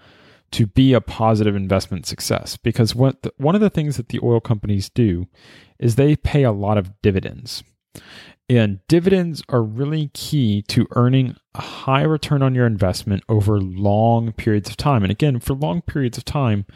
to 0.52 0.66
be 0.66 0.92
a 0.92 1.00
positive 1.00 1.56
investment 1.56 2.06
success 2.06 2.56
because 2.56 2.94
what 2.94 3.22
the, 3.22 3.32
one 3.36 3.54
of 3.54 3.60
the 3.60 3.70
things 3.70 3.96
that 3.96 4.08
the 4.08 4.20
oil 4.22 4.40
companies 4.40 4.88
do 4.88 5.26
is 5.78 5.96
they 5.96 6.16
pay 6.16 6.42
a 6.42 6.52
lot 6.52 6.78
of 6.78 7.00
dividends. 7.02 7.64
And 8.48 8.80
dividends 8.88 9.42
are 9.48 9.62
really 9.62 10.10
key 10.12 10.60
to 10.68 10.86
earning 10.92 11.36
a 11.54 11.62
high 11.62 12.02
return 12.02 12.42
on 12.42 12.54
your 12.54 12.66
investment 12.66 13.22
over 13.26 13.58
long 13.58 14.32
periods 14.32 14.68
of 14.68 14.76
time. 14.76 15.02
And 15.02 15.10
again, 15.10 15.40
for 15.40 15.54
long 15.54 15.80
periods 15.80 16.18
of 16.18 16.26
time, 16.26 16.66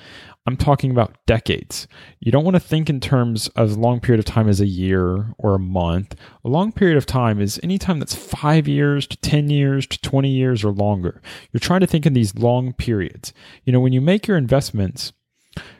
I'm 0.46 0.56
talking 0.56 0.90
about 0.90 1.18
decades. 1.26 1.86
You 2.20 2.32
don't 2.32 2.44
want 2.44 2.54
to 2.54 2.60
think 2.60 2.88
in 2.88 3.00
terms 3.00 3.48
of 3.48 3.76
long 3.76 4.00
period 4.00 4.18
of 4.18 4.24
time 4.24 4.48
as 4.48 4.62
a 4.62 4.66
year 4.66 5.34
or 5.36 5.54
a 5.54 5.58
month. 5.58 6.14
A 6.42 6.48
long 6.48 6.72
period 6.72 6.96
of 6.96 7.04
time 7.04 7.38
is 7.38 7.60
any 7.62 7.76
time 7.76 7.98
that's 7.98 8.14
five 8.14 8.66
years 8.66 9.06
to 9.08 9.18
10 9.18 9.50
years 9.50 9.86
to 9.88 10.00
20 10.00 10.30
years 10.30 10.64
or 10.64 10.72
longer. 10.72 11.20
You're 11.52 11.60
trying 11.60 11.80
to 11.80 11.86
think 11.86 12.06
in 12.06 12.14
these 12.14 12.34
long 12.34 12.72
periods. 12.72 13.34
You 13.64 13.74
know, 13.74 13.80
when 13.80 13.92
you 13.92 14.00
make 14.00 14.26
your 14.26 14.38
investments, 14.38 15.12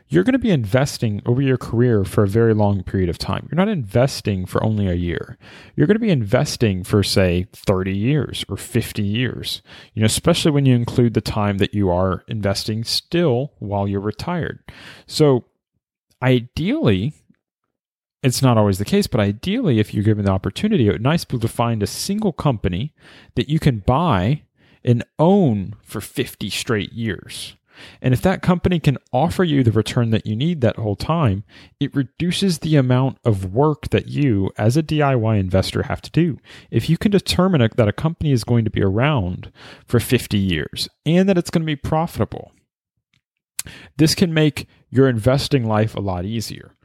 you're 0.07 0.23
going 0.23 0.33
to 0.33 0.39
be 0.39 0.49
investing 0.49 1.21
over 1.25 1.41
your 1.41 1.57
career 1.57 2.03
for 2.03 2.23
a 2.23 2.27
very 2.27 2.53
long 2.53 2.83
period 2.83 3.09
of 3.09 3.19
time. 3.19 3.47
You're 3.49 3.57
not 3.57 3.67
investing 3.67 4.45
for 4.45 4.63
only 4.63 4.87
a 4.87 4.93
year. 4.93 5.37
You're 5.75 5.85
going 5.85 5.95
to 5.95 5.99
be 5.99 6.09
investing 6.09 6.83
for, 6.83 7.03
say, 7.03 7.47
30 7.53 7.95
years 7.95 8.43
or 8.49 8.57
50 8.57 9.03
years, 9.03 9.61
you 9.93 10.01
know, 10.01 10.07
especially 10.07 10.51
when 10.51 10.65
you 10.65 10.75
include 10.75 11.13
the 11.13 11.21
time 11.21 11.59
that 11.59 11.75
you 11.75 11.91
are 11.91 12.23
investing 12.27 12.83
still 12.83 13.53
while 13.59 13.87
you're 13.87 13.99
retired. 13.99 14.59
So, 15.05 15.45
ideally, 16.23 17.13
it's 18.23 18.41
not 18.41 18.57
always 18.57 18.79
the 18.79 18.85
case, 18.85 19.07
but 19.07 19.21
ideally, 19.21 19.79
if 19.79 19.93
you're 19.93 20.03
given 20.03 20.25
the 20.25 20.31
opportunity, 20.31 20.87
it 20.87 20.91
would 20.91 21.03
be 21.03 21.09
nice 21.09 21.23
to 21.23 21.47
find 21.47 21.83
a 21.83 21.87
single 21.87 22.33
company 22.33 22.93
that 23.35 23.47
you 23.47 23.59
can 23.59 23.79
buy 23.79 24.41
and 24.83 25.03
own 25.17 25.75
for 25.83 26.01
50 26.01 26.49
straight 26.49 26.91
years. 26.93 27.55
And 28.01 28.13
if 28.13 28.21
that 28.21 28.41
company 28.41 28.79
can 28.79 28.97
offer 29.11 29.43
you 29.43 29.63
the 29.63 29.71
return 29.71 30.09
that 30.11 30.25
you 30.25 30.35
need 30.35 30.61
that 30.61 30.77
whole 30.77 30.95
time, 30.95 31.43
it 31.79 31.95
reduces 31.95 32.59
the 32.59 32.75
amount 32.75 33.17
of 33.23 33.53
work 33.53 33.89
that 33.89 34.07
you, 34.07 34.51
as 34.57 34.77
a 34.77 34.83
DIY 34.83 35.39
investor, 35.39 35.83
have 35.83 36.01
to 36.01 36.11
do. 36.11 36.37
If 36.71 36.89
you 36.89 36.97
can 36.97 37.11
determine 37.11 37.67
that 37.75 37.87
a 37.87 37.93
company 37.93 38.31
is 38.31 38.43
going 38.43 38.65
to 38.65 38.71
be 38.71 38.83
around 38.83 39.51
for 39.85 39.99
50 39.99 40.37
years 40.37 40.87
and 41.05 41.27
that 41.29 41.37
it's 41.37 41.49
going 41.49 41.63
to 41.63 41.65
be 41.65 41.75
profitable, 41.75 42.51
this 43.97 44.15
can 44.15 44.33
make 44.33 44.67
your 44.89 45.09
investing 45.09 45.65
life 45.65 45.95
a 45.95 46.01
lot 46.01 46.25
easier. 46.25 46.75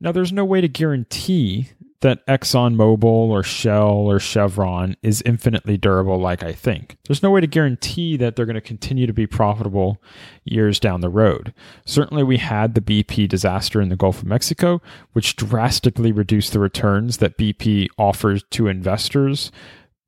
Now, 0.00 0.12
there's 0.12 0.32
no 0.32 0.44
way 0.44 0.60
to 0.60 0.68
guarantee 0.68 1.70
that 2.00 2.26
ExxonMobil 2.26 3.04
or 3.04 3.42
Shell 3.42 3.90
or 3.90 4.18
Chevron 4.18 4.96
is 5.02 5.22
infinitely 5.22 5.76
durable 5.76 6.18
like 6.18 6.42
I 6.42 6.52
think. 6.52 6.96
There's 7.06 7.22
no 7.22 7.30
way 7.30 7.40
to 7.40 7.46
guarantee 7.46 8.16
that 8.16 8.36
they're 8.36 8.46
going 8.46 8.54
to 8.54 8.60
continue 8.60 9.06
to 9.06 9.12
be 9.12 9.26
profitable 9.26 10.02
years 10.44 10.80
down 10.80 11.02
the 11.02 11.10
road. 11.10 11.52
Certainly, 11.84 12.22
we 12.22 12.38
had 12.38 12.74
the 12.74 12.80
BP 12.80 13.28
disaster 13.28 13.80
in 13.80 13.90
the 13.90 13.96
Gulf 13.96 14.18
of 14.18 14.28
Mexico, 14.28 14.80
which 15.12 15.36
drastically 15.36 16.12
reduced 16.12 16.52
the 16.52 16.60
returns 16.60 17.18
that 17.18 17.38
BP 17.38 17.88
offers 17.98 18.42
to 18.50 18.68
investors 18.68 19.52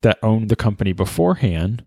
that 0.01 0.19
owned 0.23 0.49
the 0.49 0.55
company 0.55 0.93
beforehand. 0.93 1.85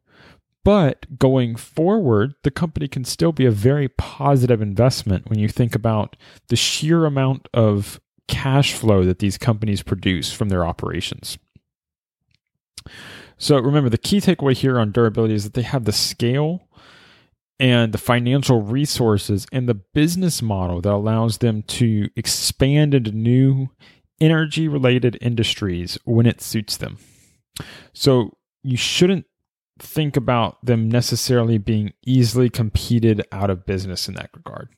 But 0.65 1.17
going 1.17 1.55
forward, 1.55 2.35
the 2.43 2.51
company 2.51 2.89
can 2.89 3.05
still 3.05 3.31
be 3.31 3.47
a 3.47 3.53
very 3.53 3.89
positive 3.89 4.61
investment 4.61 5.31
when 5.31 5.39
you 5.39 5.49
think 5.49 5.77
about 5.77 6.17
the 6.49 6.57
sheer 6.57 7.05
amount 7.05 7.49
of 7.55 8.01
cash 8.29 8.75
flow 8.75 9.05
that 9.05 9.19
these 9.19 9.39
companies 9.39 9.83
produce 9.83 10.33
from 10.33 10.49
their 10.49 10.65
operations. 10.65 11.39
So 13.39 13.59
remember, 13.59 13.91
the 13.91 13.99
key 13.99 14.21
takeaway 14.21 14.55
here 14.55 14.79
on 14.79 14.93
durability 14.93 15.35
is 15.35 15.45
that 15.45 15.55
they 15.55 15.63
have 15.63 15.85
the 15.85 15.93
scale 15.93 16.69
and 17.59 17.93
the 17.93 17.99
financial 17.99 18.63
resources 18.63 19.47
and 19.53 19.69
the 19.69 19.75
business 19.75 20.43
model 20.43 20.81
that 20.81 20.93
allows 20.93 21.39
them 21.39 21.63
to 21.63 22.09
expand 22.17 22.95
into 22.95 23.13
new 23.13 23.69
energy 24.21 24.69
related 24.69 25.19
industries 25.21 25.99
when 26.05 26.27
it 26.27 26.41
suits 26.41 26.77
them. 26.77 26.99
So 27.93 28.37
you 28.63 28.77
shouldn't 28.77 29.27
think 29.79 30.17
about 30.17 30.65
them 30.65 30.89
necessarily 30.89 31.59
being 31.59 31.93
easily 32.05 32.49
competed 32.49 33.23
out 33.31 33.51
of 33.51 33.67
business 33.67 34.09
in 34.09 34.15
that 34.15 34.31
regard. 34.35 34.69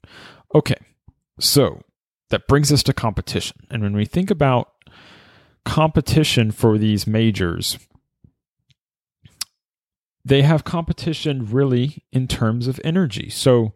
Okay, 0.55 0.77
so 1.39 1.83
that 2.31 2.47
brings 2.47 2.73
us 2.73 2.83
to 2.85 2.93
competition. 2.93 3.57
And 3.71 3.83
when 3.83 3.97
we 3.97 4.05
think 4.05 4.31
about 4.31 4.73
competition 5.65 6.51
for 6.51 6.79
these 6.79 7.07
majors, 7.07 7.79
they 10.25 10.43
have 10.43 10.65
competition 10.65 11.47
really 11.47 12.05
in 12.13 12.29
terms 12.29 12.67
of 12.67 12.81
energy. 12.85 13.31
So 13.31 13.73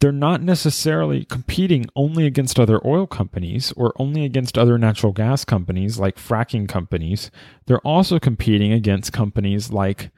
they're 0.00 0.12
not 0.12 0.42
necessarily 0.42 1.24
competing 1.24 1.86
only 1.94 2.26
against 2.26 2.58
other 2.58 2.84
oil 2.84 3.06
companies 3.06 3.72
or 3.76 3.92
only 3.98 4.24
against 4.24 4.58
other 4.58 4.76
natural 4.76 5.12
gas 5.12 5.44
companies 5.44 5.98
like 5.98 6.16
fracking 6.16 6.68
companies. 6.68 7.30
They're 7.66 7.78
also 7.86 8.18
competing 8.18 8.72
against 8.72 9.12
companies 9.12 9.70
like 9.70 10.10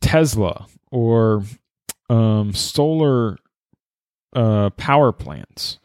Tesla 0.00 0.66
or 0.90 1.44
um, 2.08 2.54
solar 2.54 3.36
uh, 4.34 4.70
power 4.70 5.12
plants 5.12 5.78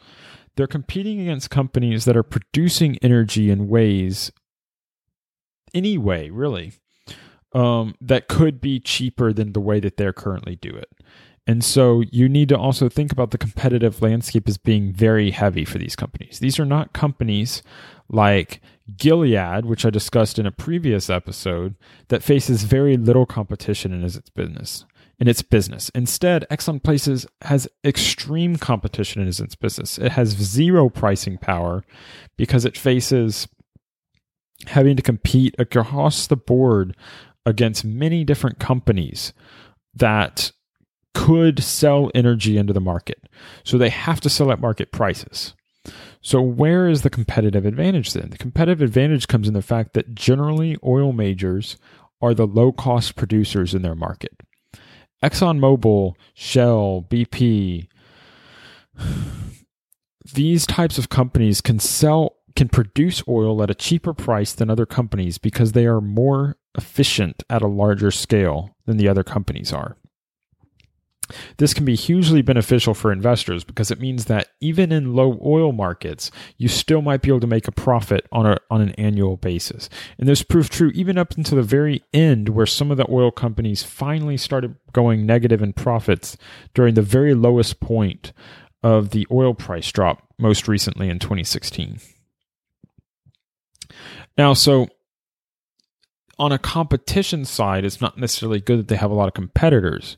they're 0.58 0.68
competing 0.68 1.22
against 1.22 1.50
companies 1.50 2.06
that 2.06 2.18
are 2.18 2.24
producing 2.24 2.98
energy 2.98 3.50
in 3.50 3.68
ways, 3.68 4.32
anyway, 5.74 6.30
really, 6.30 6.74
um, 7.54 7.96
that 8.02 8.28
could 8.28 8.60
be 8.60 8.80
cheaper 8.80 9.32
than 9.32 9.54
the 9.54 9.62
way 9.62 9.80
that 9.80 9.98
they're 9.98 10.14
currently 10.14 10.56
do 10.56 10.70
it. 10.70 10.90
And 11.50 11.64
so 11.64 12.04
you 12.12 12.28
need 12.28 12.50
to 12.50 12.58
also 12.58 12.90
think 12.90 13.14
about 13.14 13.32
the 13.32 13.38
competitive 13.38 14.02
landscape 14.02 14.50
as 14.50 14.58
being 14.58 14.92
very 14.92 15.32
heavy 15.32 15.64
for 15.64 15.78
these 15.78 15.96
companies. 15.96 16.40
These 16.40 16.60
are 16.60 16.66
not 16.66 16.92
companies 16.92 17.64
like 18.10 18.60
Gilead, 18.98 19.66
which 19.66 19.86
I 19.86 19.90
discussed 19.90 20.40
in 20.40 20.46
a 20.46 20.52
previous 20.52 21.10
episode, 21.10 21.76
that 22.10 22.22
faces 22.22 22.64
very 22.64 22.98
little 22.98 23.26
competition 23.26 23.94
in 23.94 24.04
its 24.04 24.20
business 24.30 24.86
in 25.20 25.28
its 25.28 25.42
business. 25.42 25.90
Instead, 25.90 26.46
Exxon 26.52 26.82
Places 26.82 27.26
has 27.42 27.68
extreme 27.84 28.56
competition 28.56 29.22
in 29.22 29.28
its 29.28 29.56
business. 29.56 29.98
It 29.98 30.12
has 30.12 30.30
zero 30.30 30.90
pricing 30.90 31.38
power 31.38 31.84
because 32.38 32.66
it 32.66 32.78
faces 32.78 33.48
having 34.68 34.96
to 34.96 35.02
compete 35.02 35.56
across 35.58 36.28
the 36.28 36.36
board 36.36 36.96
against 37.46 37.86
many 37.86 38.24
different 38.24 38.60
companies 38.60 39.34
that 39.94 40.52
could 41.14 41.64
sell 41.64 42.12
energy 42.14 42.58
into 42.58 42.74
the 42.74 42.82
market. 42.82 43.28
So 43.64 43.78
they 43.78 43.90
have 43.90 44.22
to 44.22 44.30
sell 44.30 44.52
at 44.52 44.60
market 44.60 44.92
prices. 44.92 45.56
So, 46.22 46.42
where 46.42 46.90
is 46.90 47.04
the 47.04 47.10
competitive 47.10 47.66
advantage 47.66 48.12
then? 48.12 48.32
The 48.32 48.38
competitive 48.38 48.82
advantage 48.82 49.28
comes 49.28 49.48
in 49.48 49.54
the 49.54 49.62
fact 49.62 49.94
that 49.94 50.14
generally 50.14 50.78
oil 50.84 51.14
majors 51.14 51.78
are 52.22 52.34
the 52.34 52.48
low 52.48 52.72
cost 52.72 53.16
producers 53.16 53.74
in 53.74 53.82
their 53.82 53.96
market. 53.96 54.44
ExxonMobil, 55.24 56.14
Shell, 56.34 57.06
BP, 57.10 57.88
these 60.34 60.66
types 60.66 60.98
of 60.98 61.10
companies 61.10 61.62
can 61.62 61.80
sell 61.80 62.36
can 62.56 62.70
produce 62.70 63.22
oil 63.28 63.62
at 63.62 63.70
a 63.70 63.76
cheaper 63.76 64.14
price 64.16 64.52
than 64.52 64.70
other 64.70 64.88
companies 64.88 65.38
because 65.38 65.74
they 65.74 65.86
are 65.86 66.02
more 66.02 66.58
efficient 66.76 67.44
at 67.52 67.62
a 67.62 67.68
larger 67.68 68.10
scale 68.10 68.76
than 68.86 68.98
the 68.98 69.08
other 69.08 69.24
companies 69.24 69.72
are. 69.72 69.96
This 71.58 71.74
can 71.74 71.86
be 71.86 71.96
hugely 71.96 72.42
beneficial 72.42 72.94
for 72.94 73.12
investors 73.12 73.64
because 73.64 73.92
it 73.92 74.00
means 74.00 74.26
that 74.26 74.50
even 74.62 74.92
in 74.92 75.14
low 75.14 75.40
oil 75.44 75.72
markets, 75.72 76.32
you 76.58 76.68
still 76.68 77.02
might 77.02 77.22
be 77.22 77.30
able 77.30 77.40
to 77.42 77.48
make 77.48 77.68
a 77.68 77.72
profit 77.72 78.26
on, 78.32 78.46
a, 78.46 78.58
on 78.70 78.82
an 78.82 78.92
annual 78.92 79.38
basis. 79.38 79.90
And 80.18 80.28
this 80.28 80.44
proved 80.44 80.72
true 80.72 80.92
even 80.94 81.18
up 81.18 81.36
until 81.36 81.58
the 81.58 81.64
very 81.64 82.04
end, 82.14 82.50
where 82.50 82.66
some 82.66 82.92
of 82.92 82.98
the 82.98 83.10
oil 83.10 83.32
companies 83.32 83.84
finally 83.84 84.38
started 84.38 84.76
going 84.94 85.26
negative 85.26 85.62
in 85.62 85.74
profits 85.74 86.38
during 86.74 86.94
the 86.94 87.02
very 87.02 87.34
lowest 87.34 87.80
point 87.80 88.32
of 88.84 89.10
the 89.10 89.28
oil 89.32 89.54
price 89.54 89.92
drop, 89.92 90.24
most 90.38 90.68
recently 90.68 91.10
in 91.10 91.20
2016. 91.20 92.00
Now, 94.38 94.54
so 94.54 94.88
on 96.40 96.52
a 96.52 96.60
competition 96.60 97.46
side, 97.46 97.84
it's 97.84 98.02
not 98.02 98.18
necessarily 98.18 98.60
good 98.60 98.80
that 98.80 98.88
they 98.88 98.96
have 98.96 99.12
a 99.12 99.16
lot 99.16 99.28
of 99.28 99.34
competitors 99.34 100.18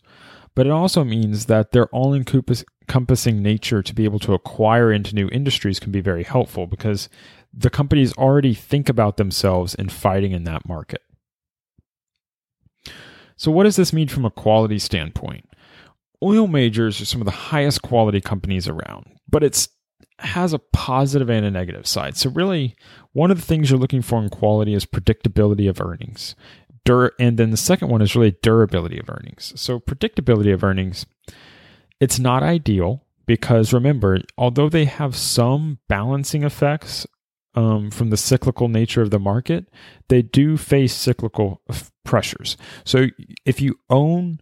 but 0.55 0.65
it 0.65 0.71
also 0.71 1.03
means 1.03 1.45
that 1.45 1.71
their 1.71 1.88
all 1.88 2.13
encompassing 2.13 3.41
nature 3.41 3.81
to 3.81 3.93
be 3.93 4.03
able 4.03 4.19
to 4.19 4.33
acquire 4.33 4.91
into 4.91 5.15
new 5.15 5.29
industries 5.29 5.79
can 5.79 5.91
be 5.91 6.01
very 6.01 6.23
helpful 6.23 6.67
because 6.67 7.09
the 7.53 7.69
companies 7.69 8.13
already 8.17 8.53
think 8.53 8.89
about 8.89 9.17
themselves 9.17 9.75
in 9.75 9.89
fighting 9.89 10.31
in 10.31 10.43
that 10.43 10.67
market. 10.67 11.01
So, 13.35 13.51
what 13.51 13.63
does 13.63 13.77
this 13.77 13.93
mean 13.93 14.09
from 14.09 14.25
a 14.25 14.31
quality 14.31 14.79
standpoint? 14.79 15.45
Oil 16.21 16.47
majors 16.47 16.99
are 16.99 17.05
some 17.05 17.21
of 17.21 17.25
the 17.25 17.31
highest 17.31 17.81
quality 17.81 18.19
companies 18.19 18.67
around, 18.67 19.05
but 19.29 19.43
it's 19.43 19.69
has 20.19 20.53
a 20.53 20.59
positive 20.59 21.29
and 21.29 21.45
a 21.45 21.51
negative 21.51 21.88
side. 21.88 22.17
So 22.17 22.29
really, 22.29 22.75
one 23.13 23.31
of 23.31 23.39
the 23.39 23.45
things 23.45 23.69
you're 23.69 23.79
looking 23.79 24.01
for 24.01 24.21
in 24.21 24.29
quality 24.29 24.73
is 24.73 24.85
predictability 24.85 25.69
of 25.69 25.81
earnings 25.81 26.35
dur- 26.89 27.13
and 27.19 27.38
then 27.38 27.52
the 27.52 27.58
second 27.58 27.89
one 27.89 28.02
is 28.02 28.15
really 28.15 28.36
durability 28.41 28.97
of 28.97 29.12
earnings. 29.12 29.54
So 29.56 29.80
predictability 29.80 30.52
of 30.52 30.63
earnings, 30.63 31.06
it's 31.99 32.17
not 32.17 32.41
ideal 32.41 33.06
because 33.28 33.73
remember, 33.73 34.21
although 34.39 34.69
they 34.69 34.86
have 34.86 35.15
some 35.15 35.78
balancing 35.88 36.41
effects 36.43 37.06
um, 37.54 37.91
from 37.91 38.10
the 38.10 38.17
cyclical 38.17 38.69
nature 38.69 39.04
of 39.04 39.12
the 39.12 39.19
market, 39.19 39.69
they 40.08 40.23
do 40.23 40.58
face 40.58 40.95
cyclical 40.95 41.62
f- 41.69 41.91
pressures. 42.06 42.58
So 42.86 43.10
if 43.45 43.62
you 43.62 43.75
own 43.91 44.39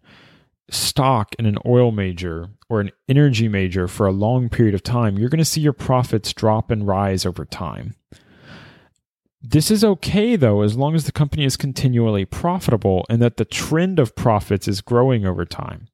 stock 0.70 1.36
in 1.38 1.46
an 1.46 1.58
oil 1.66 1.92
major 1.92 2.52
or 2.70 2.80
an 2.80 2.92
energy 3.10 3.50
major 3.50 3.90
for 3.90 4.08
a 4.08 4.12
long 4.14 4.48
period 4.48 4.74
of 4.74 4.84
time, 4.84 5.18
you're 5.18 5.30
going 5.30 5.40
to 5.40 5.46
see 5.46 5.60
your 5.60 5.74
profits 5.74 6.32
drop 6.32 6.72
and 6.72 6.88
rise 6.88 7.26
over 7.26 7.44
time. 7.44 7.96
This 9.50 9.72
is 9.72 9.84
okay 9.84 10.36
though, 10.36 10.62
as 10.62 10.76
long 10.76 10.94
as 10.94 11.06
the 11.06 11.14
company 11.14 11.46
is 11.46 11.56
continually 11.56 12.26
profitable 12.26 13.06
and 13.10 13.22
that 13.22 13.38
the 13.38 13.46
trend 13.46 13.98
of 13.98 14.16
profits 14.16 14.68
is 14.68 14.82
growing 14.82 15.26
over 15.26 15.46
time. 15.46 15.88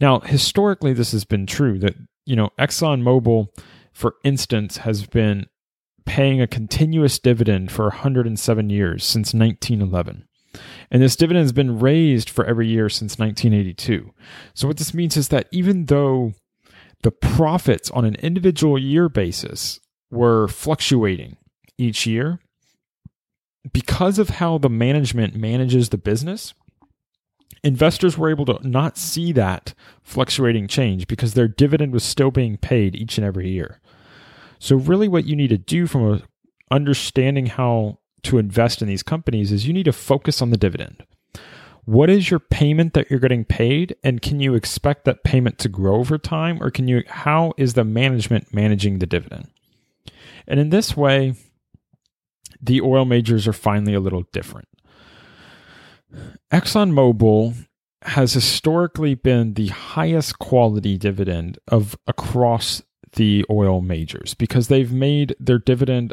Now, 0.00 0.20
historically, 0.20 0.94
this 0.94 1.12
has 1.12 1.24
been 1.24 1.44
true 1.44 1.78
that, 1.80 1.96
you 2.24 2.34
know, 2.34 2.50
ExxonMobil, 2.58 3.48
for 3.92 4.14
instance, 4.24 4.78
has 4.78 5.04
been 5.04 5.46
paying 6.06 6.40
a 6.40 6.46
continuous 6.46 7.18
dividend 7.18 7.70
for 7.70 7.84
107 7.84 8.70
years 8.70 9.04
since 9.04 9.34
1911. 9.34 10.26
And 10.90 11.02
this 11.02 11.16
dividend 11.16 11.44
has 11.44 11.52
been 11.52 11.78
raised 11.78 12.30
for 12.30 12.46
every 12.46 12.68
year 12.68 12.88
since 12.88 13.18
1982. 13.18 14.14
So, 14.54 14.66
what 14.66 14.78
this 14.78 14.94
means 14.94 15.18
is 15.18 15.28
that 15.28 15.48
even 15.50 15.86
though 15.86 16.32
the 17.02 17.10
profits 17.10 17.90
on 17.90 18.06
an 18.06 18.14
individual 18.16 18.78
year 18.78 19.10
basis 19.10 19.78
were 20.10 20.48
fluctuating 20.48 21.36
each 21.76 22.06
year, 22.06 22.40
because 23.72 24.18
of 24.18 24.30
how 24.30 24.58
the 24.58 24.68
management 24.68 25.34
manages 25.34 25.88
the 25.88 25.98
business, 25.98 26.54
investors 27.62 28.18
were 28.18 28.30
able 28.30 28.44
to 28.46 28.58
not 28.66 28.98
see 28.98 29.32
that 29.32 29.74
fluctuating 30.02 30.68
change 30.68 31.06
because 31.06 31.34
their 31.34 31.48
dividend 31.48 31.92
was 31.92 32.04
still 32.04 32.30
being 32.30 32.56
paid 32.56 32.94
each 32.94 33.18
and 33.18 33.26
every 33.26 33.48
year. 33.48 33.80
So, 34.58 34.76
really, 34.76 35.08
what 35.08 35.24
you 35.24 35.36
need 35.36 35.48
to 35.48 35.58
do 35.58 35.86
from 35.86 36.12
a 36.12 36.22
understanding 36.70 37.46
how 37.46 37.98
to 38.22 38.38
invest 38.38 38.82
in 38.82 38.88
these 38.88 39.02
companies 39.02 39.52
is 39.52 39.66
you 39.66 39.72
need 39.72 39.84
to 39.84 39.92
focus 39.92 40.40
on 40.40 40.50
the 40.50 40.56
dividend. 40.56 41.04
What 41.84 42.08
is 42.08 42.30
your 42.30 42.40
payment 42.40 42.94
that 42.94 43.10
you're 43.10 43.20
getting 43.20 43.44
paid, 43.44 43.94
and 44.02 44.22
can 44.22 44.40
you 44.40 44.54
expect 44.54 45.04
that 45.04 45.22
payment 45.22 45.58
to 45.58 45.68
grow 45.68 45.96
over 45.96 46.16
time, 46.16 46.62
or 46.62 46.70
can 46.70 46.88
you? 46.88 47.02
How 47.06 47.52
is 47.58 47.74
the 47.74 47.84
management 47.84 48.54
managing 48.54 48.98
the 48.98 49.06
dividend? 49.06 49.48
And 50.46 50.58
in 50.58 50.70
this 50.70 50.96
way, 50.96 51.34
the 52.64 52.80
oil 52.80 53.04
majors 53.04 53.46
are 53.46 53.52
finally 53.52 53.94
a 53.94 54.00
little 54.00 54.24
different. 54.32 54.68
ExxonMobil 56.52 57.66
has 58.02 58.34
historically 58.34 59.14
been 59.14 59.54
the 59.54 59.68
highest 59.68 60.38
quality 60.38 60.98
dividend 60.98 61.58
of 61.68 61.96
across 62.06 62.82
the 63.14 63.44
oil 63.50 63.80
majors 63.80 64.34
because 64.34 64.68
they've 64.68 64.92
made 64.92 65.34
their 65.40 65.58
dividend 65.58 66.12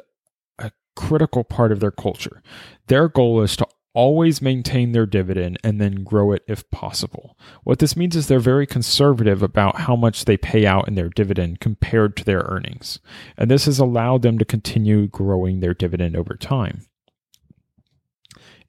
a 0.57 0.71
critical 0.95 1.43
part 1.43 1.71
of 1.71 1.79
their 1.79 1.91
culture. 1.91 2.41
Their 2.87 3.07
goal 3.07 3.41
is 3.41 3.55
to 3.57 3.67
always 3.93 4.41
maintain 4.41 4.91
their 4.91 5.05
dividend 5.05 5.57
and 5.63 5.79
then 5.79 6.03
grow 6.03 6.31
it 6.31 6.43
if 6.47 6.69
possible. 6.71 7.37
What 7.63 7.79
this 7.79 7.95
means 7.95 8.15
is 8.15 8.27
they're 8.27 8.39
very 8.39 8.65
conservative 8.65 9.43
about 9.43 9.81
how 9.81 9.95
much 9.95 10.25
they 10.25 10.37
pay 10.37 10.65
out 10.65 10.87
in 10.87 10.95
their 10.95 11.09
dividend 11.09 11.59
compared 11.59 12.15
to 12.17 12.23
their 12.23 12.41
earnings. 12.47 12.99
And 13.37 13.51
this 13.51 13.65
has 13.65 13.79
allowed 13.79 14.21
them 14.21 14.37
to 14.39 14.45
continue 14.45 15.07
growing 15.07 15.59
their 15.59 15.73
dividend 15.73 16.15
over 16.15 16.35
time. 16.35 16.85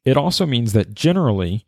It 0.05 0.17
also 0.17 0.47
means 0.47 0.73
that 0.73 0.95
generally, 0.95 1.65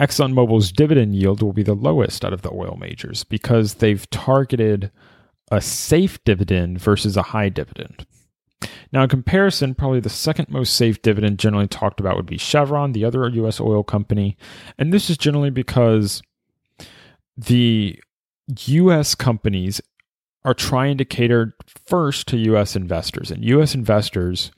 ExxonMobil's 0.00 0.72
dividend 0.72 1.14
yield 1.14 1.42
will 1.42 1.52
be 1.52 1.62
the 1.62 1.74
lowest 1.74 2.24
out 2.24 2.32
of 2.32 2.42
the 2.42 2.52
oil 2.52 2.76
majors 2.78 3.24
because 3.24 3.74
they've 3.74 4.08
targeted 4.10 4.90
a 5.50 5.60
safe 5.60 6.22
dividend 6.24 6.80
versus 6.80 7.16
a 7.16 7.22
high 7.22 7.48
dividend. 7.48 8.06
Now, 8.92 9.02
in 9.02 9.08
comparison, 9.08 9.74
probably 9.74 10.00
the 10.00 10.08
second 10.08 10.48
most 10.48 10.74
safe 10.74 11.02
dividend 11.02 11.38
generally 11.38 11.66
talked 11.66 12.00
about 12.00 12.16
would 12.16 12.26
be 12.26 12.38
Chevron, 12.38 12.92
the 12.92 13.04
other 13.04 13.28
U.S. 13.28 13.60
oil 13.60 13.82
company. 13.82 14.36
And 14.78 14.92
this 14.92 15.10
is 15.10 15.16
generally 15.16 15.50
because 15.50 16.22
the 17.36 18.00
U.S. 18.66 19.14
companies 19.14 19.80
are 20.44 20.54
trying 20.54 20.98
to 20.98 21.04
cater 21.04 21.54
first 21.86 22.26
to 22.28 22.36
U.S. 22.36 22.74
investors, 22.76 23.30
and 23.30 23.44
U.S. 23.44 23.74
investors 23.74 24.50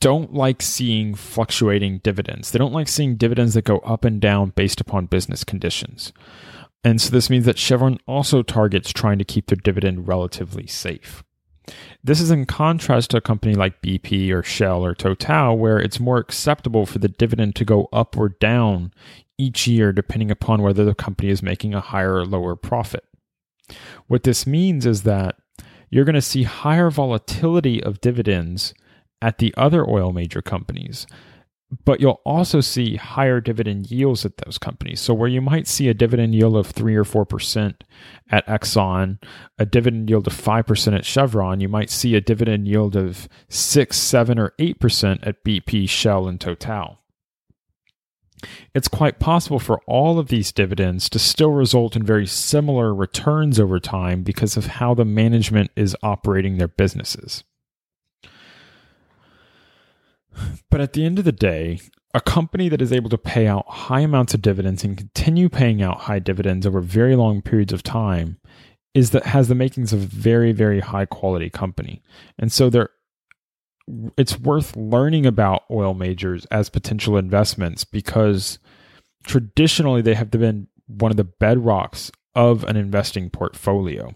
don't 0.00 0.34
like 0.34 0.60
seeing 0.60 1.14
fluctuating 1.14 1.98
dividends. 1.98 2.50
They 2.50 2.58
don't 2.58 2.72
like 2.72 2.88
seeing 2.88 3.16
dividends 3.16 3.54
that 3.54 3.64
go 3.64 3.78
up 3.78 4.04
and 4.04 4.20
down 4.20 4.50
based 4.50 4.80
upon 4.80 5.06
business 5.06 5.44
conditions. 5.44 6.12
And 6.82 7.00
so 7.00 7.10
this 7.10 7.30
means 7.30 7.46
that 7.46 7.58
Chevron 7.58 7.98
also 8.06 8.42
targets 8.42 8.92
trying 8.92 9.18
to 9.18 9.24
keep 9.24 9.46
their 9.46 9.56
dividend 9.56 10.06
relatively 10.06 10.66
safe. 10.66 11.24
This 12.02 12.20
is 12.20 12.30
in 12.30 12.44
contrast 12.44 13.10
to 13.10 13.18
a 13.18 13.22
company 13.22 13.54
like 13.54 13.80
BP 13.82 14.30
or 14.30 14.42
Shell 14.42 14.84
or 14.84 14.94
Total, 14.94 15.56
where 15.56 15.78
it's 15.78 16.00
more 16.00 16.18
acceptable 16.18 16.86
for 16.86 16.98
the 16.98 17.08
dividend 17.08 17.56
to 17.56 17.64
go 17.64 17.88
up 17.92 18.16
or 18.16 18.30
down 18.30 18.92
each 19.38 19.66
year 19.66 19.92
depending 19.92 20.30
upon 20.30 20.62
whether 20.62 20.84
the 20.84 20.94
company 20.94 21.30
is 21.30 21.42
making 21.42 21.74
a 21.74 21.80
higher 21.80 22.16
or 22.16 22.26
lower 22.26 22.54
profit. 22.54 23.04
What 24.06 24.24
this 24.24 24.46
means 24.46 24.84
is 24.84 25.02
that 25.02 25.36
you're 25.90 26.04
going 26.04 26.14
to 26.14 26.22
see 26.22 26.42
higher 26.42 26.90
volatility 26.90 27.82
of 27.82 28.00
dividends 28.00 28.74
at 29.22 29.38
the 29.38 29.54
other 29.56 29.88
oil 29.88 30.12
major 30.12 30.42
companies 30.42 31.06
but 31.84 32.00
you'll 32.00 32.20
also 32.24 32.60
see 32.60 32.96
higher 32.96 33.40
dividend 33.40 33.90
yields 33.90 34.24
at 34.24 34.36
those 34.38 34.58
companies. 34.58 35.00
So 35.00 35.14
where 35.14 35.28
you 35.28 35.40
might 35.40 35.66
see 35.66 35.88
a 35.88 35.94
dividend 35.94 36.34
yield 36.34 36.56
of 36.56 36.66
3 36.66 36.94
or 36.94 37.04
4% 37.04 37.74
at 38.30 38.46
Exxon, 38.46 39.18
a 39.58 39.66
dividend 39.66 40.10
yield 40.10 40.26
of 40.26 40.34
5% 40.34 40.96
at 40.96 41.04
Chevron, 41.04 41.60
you 41.60 41.68
might 41.68 41.90
see 41.90 42.14
a 42.14 42.20
dividend 42.20 42.68
yield 42.68 42.96
of 42.96 43.28
6, 43.48 43.96
7 43.96 44.38
or 44.38 44.52
8% 44.58 45.26
at 45.26 45.44
BP, 45.44 45.88
Shell 45.88 46.28
and 46.28 46.40
Total. 46.40 46.98
It's 48.74 48.88
quite 48.88 49.20
possible 49.20 49.58
for 49.58 49.80
all 49.86 50.18
of 50.18 50.28
these 50.28 50.52
dividends 50.52 51.08
to 51.10 51.18
still 51.18 51.52
result 51.52 51.96
in 51.96 52.02
very 52.02 52.26
similar 52.26 52.94
returns 52.94 53.58
over 53.58 53.80
time 53.80 54.22
because 54.22 54.56
of 54.56 54.66
how 54.66 54.92
the 54.94 55.04
management 55.04 55.70
is 55.76 55.96
operating 56.02 56.58
their 56.58 56.68
businesses. 56.68 57.44
But 60.70 60.80
at 60.80 60.92
the 60.92 61.04
end 61.04 61.18
of 61.18 61.24
the 61.24 61.32
day, 61.32 61.80
a 62.14 62.20
company 62.20 62.68
that 62.68 62.82
is 62.82 62.92
able 62.92 63.10
to 63.10 63.18
pay 63.18 63.46
out 63.46 63.66
high 63.68 64.00
amounts 64.00 64.34
of 64.34 64.42
dividends 64.42 64.84
and 64.84 64.96
continue 64.96 65.48
paying 65.48 65.82
out 65.82 66.02
high 66.02 66.20
dividends 66.20 66.66
over 66.66 66.80
very 66.80 67.16
long 67.16 67.42
periods 67.42 67.72
of 67.72 67.82
time 67.82 68.38
is 68.94 69.10
that 69.10 69.26
has 69.26 69.48
the 69.48 69.54
makings 69.54 69.92
of 69.92 70.02
a 70.02 70.06
very 70.06 70.52
very 70.52 70.80
high 70.80 71.04
quality 71.04 71.50
company. 71.50 72.02
And 72.38 72.52
so 72.52 72.70
there 72.70 72.90
it's 74.16 74.38
worth 74.38 74.76
learning 74.76 75.26
about 75.26 75.64
oil 75.70 75.92
majors 75.92 76.46
as 76.46 76.70
potential 76.70 77.16
investments 77.16 77.84
because 77.84 78.58
traditionally 79.24 80.00
they 80.00 80.14
have 80.14 80.30
been 80.30 80.68
one 80.86 81.10
of 81.10 81.16
the 81.16 81.24
bedrocks 81.24 82.10
of 82.34 82.64
an 82.64 82.76
investing 82.76 83.30
portfolio. 83.30 84.14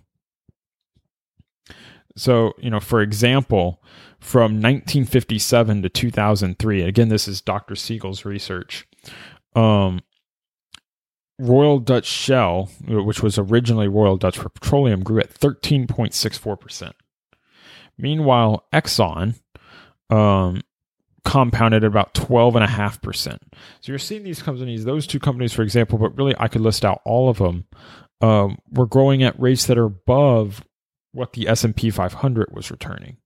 So, 2.17 2.53
you 2.59 2.71
know, 2.71 2.81
for 2.81 3.01
example, 3.01 3.83
from 4.21 4.55
1957 4.55 5.83
to 5.83 5.89
2003, 5.89 6.83
again, 6.83 7.09
this 7.09 7.29
is 7.29 7.41
Dr. 7.41 7.77
Siegel's 7.77 8.25
research. 8.25 8.87
Um, 9.55 10.01
Royal 11.39 11.79
Dutch 11.79 12.07
Shell, 12.07 12.71
which 12.87 13.23
was 13.23 13.39
originally 13.39 13.89
Royal 13.89 14.17
Dutch 14.17 14.39
Petroleum, 14.39 15.03
grew 15.05 15.21
at 15.21 15.33
13.64%. 15.33 16.93
Meanwhile, 17.97 18.65
Exxon 18.73 19.35
um, 20.11 20.63
compounded 21.25 21.85
at 21.85 21.89
about 21.89 22.15
12.5%. 22.15 23.25
So 23.25 23.39
you're 23.85 23.99
seeing 23.99 24.25
these 24.25 24.43
companies, 24.43 24.85
those 24.85 25.07
two 25.07 25.21
companies, 25.21 25.53
for 25.53 25.63
example, 25.63 25.99
but 25.99 26.17
really 26.17 26.35
I 26.39 26.49
could 26.49 26.63
list 26.63 26.85
out 26.85 27.01
all 27.05 27.29
of 27.29 27.39
them, 27.39 27.67
um, 28.21 28.59
were 28.71 28.87
growing 28.87 29.23
at 29.23 29.39
rates 29.39 29.67
that 29.67 29.79
are 29.79 29.85
above 29.85 30.65
what 31.13 31.35
the 31.35 31.49
S&P 31.49 31.91
500 31.91 32.53
was 32.53 32.71
returning. 32.71 33.19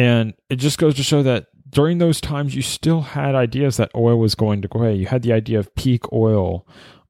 And 0.00 0.32
it 0.48 0.56
just 0.56 0.78
goes 0.78 0.94
to 0.94 1.02
show 1.02 1.22
that 1.24 1.48
during 1.68 1.98
those 1.98 2.22
times, 2.22 2.54
you 2.54 2.62
still 2.62 3.02
had 3.02 3.34
ideas 3.34 3.76
that 3.76 3.90
oil 3.94 4.18
was 4.18 4.34
going 4.34 4.62
to 4.62 4.68
go 4.68 4.78
away. 4.78 4.94
You 4.94 5.04
had 5.04 5.20
the 5.20 5.34
idea 5.34 5.58
of 5.58 5.74
peak 5.74 6.10
oil, 6.10 6.66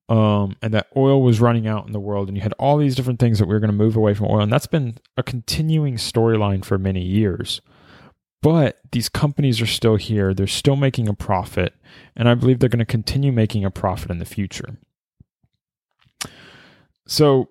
um, 0.09 0.57
and 0.61 0.74
that 0.74 0.88
oil 0.96 1.22
was 1.22 1.40
running 1.40 1.68
out 1.68 1.87
in 1.87 1.92
the 1.92 2.00
world, 2.00 2.26
and 2.26 2.37
you 2.37 2.42
had 2.42 2.53
all 2.55 2.79
these 2.79 2.96
different 2.96 3.20
things 3.20 3.38
that 3.38 3.46
we 3.46 3.55
were 3.55 3.61
going 3.61 3.70
to 3.70 3.76
move 3.76 3.94
away 3.94 4.12
from 4.12 4.26
oil, 4.26 4.40
and 4.40 4.53
that's 4.53 4.66
been 4.66 4.96
a 5.16 5.22
continuing 5.22 5.98
storyline 5.98 6.64
for 6.64 6.79
many 6.79 7.00
years. 7.00 7.61
But 8.42 8.81
these 8.90 9.09
companies 9.09 9.61
are 9.61 9.66
still 9.66 9.94
here; 9.94 10.35
they're 10.35 10.48
still 10.48 10.74
making 10.74 11.09
a 11.09 11.14
profit, 11.14 11.74
and 12.16 12.29
I 12.29 12.35
believe 12.35 12.59
they're 12.59 12.68
going 12.68 12.81
to 12.81 12.85
continue 12.85 13.31
making 13.31 13.64
a 13.64 13.70
profit 13.70 14.11
in 14.11 14.18
the 14.18 14.24
future. 14.24 14.79
So 17.07 17.50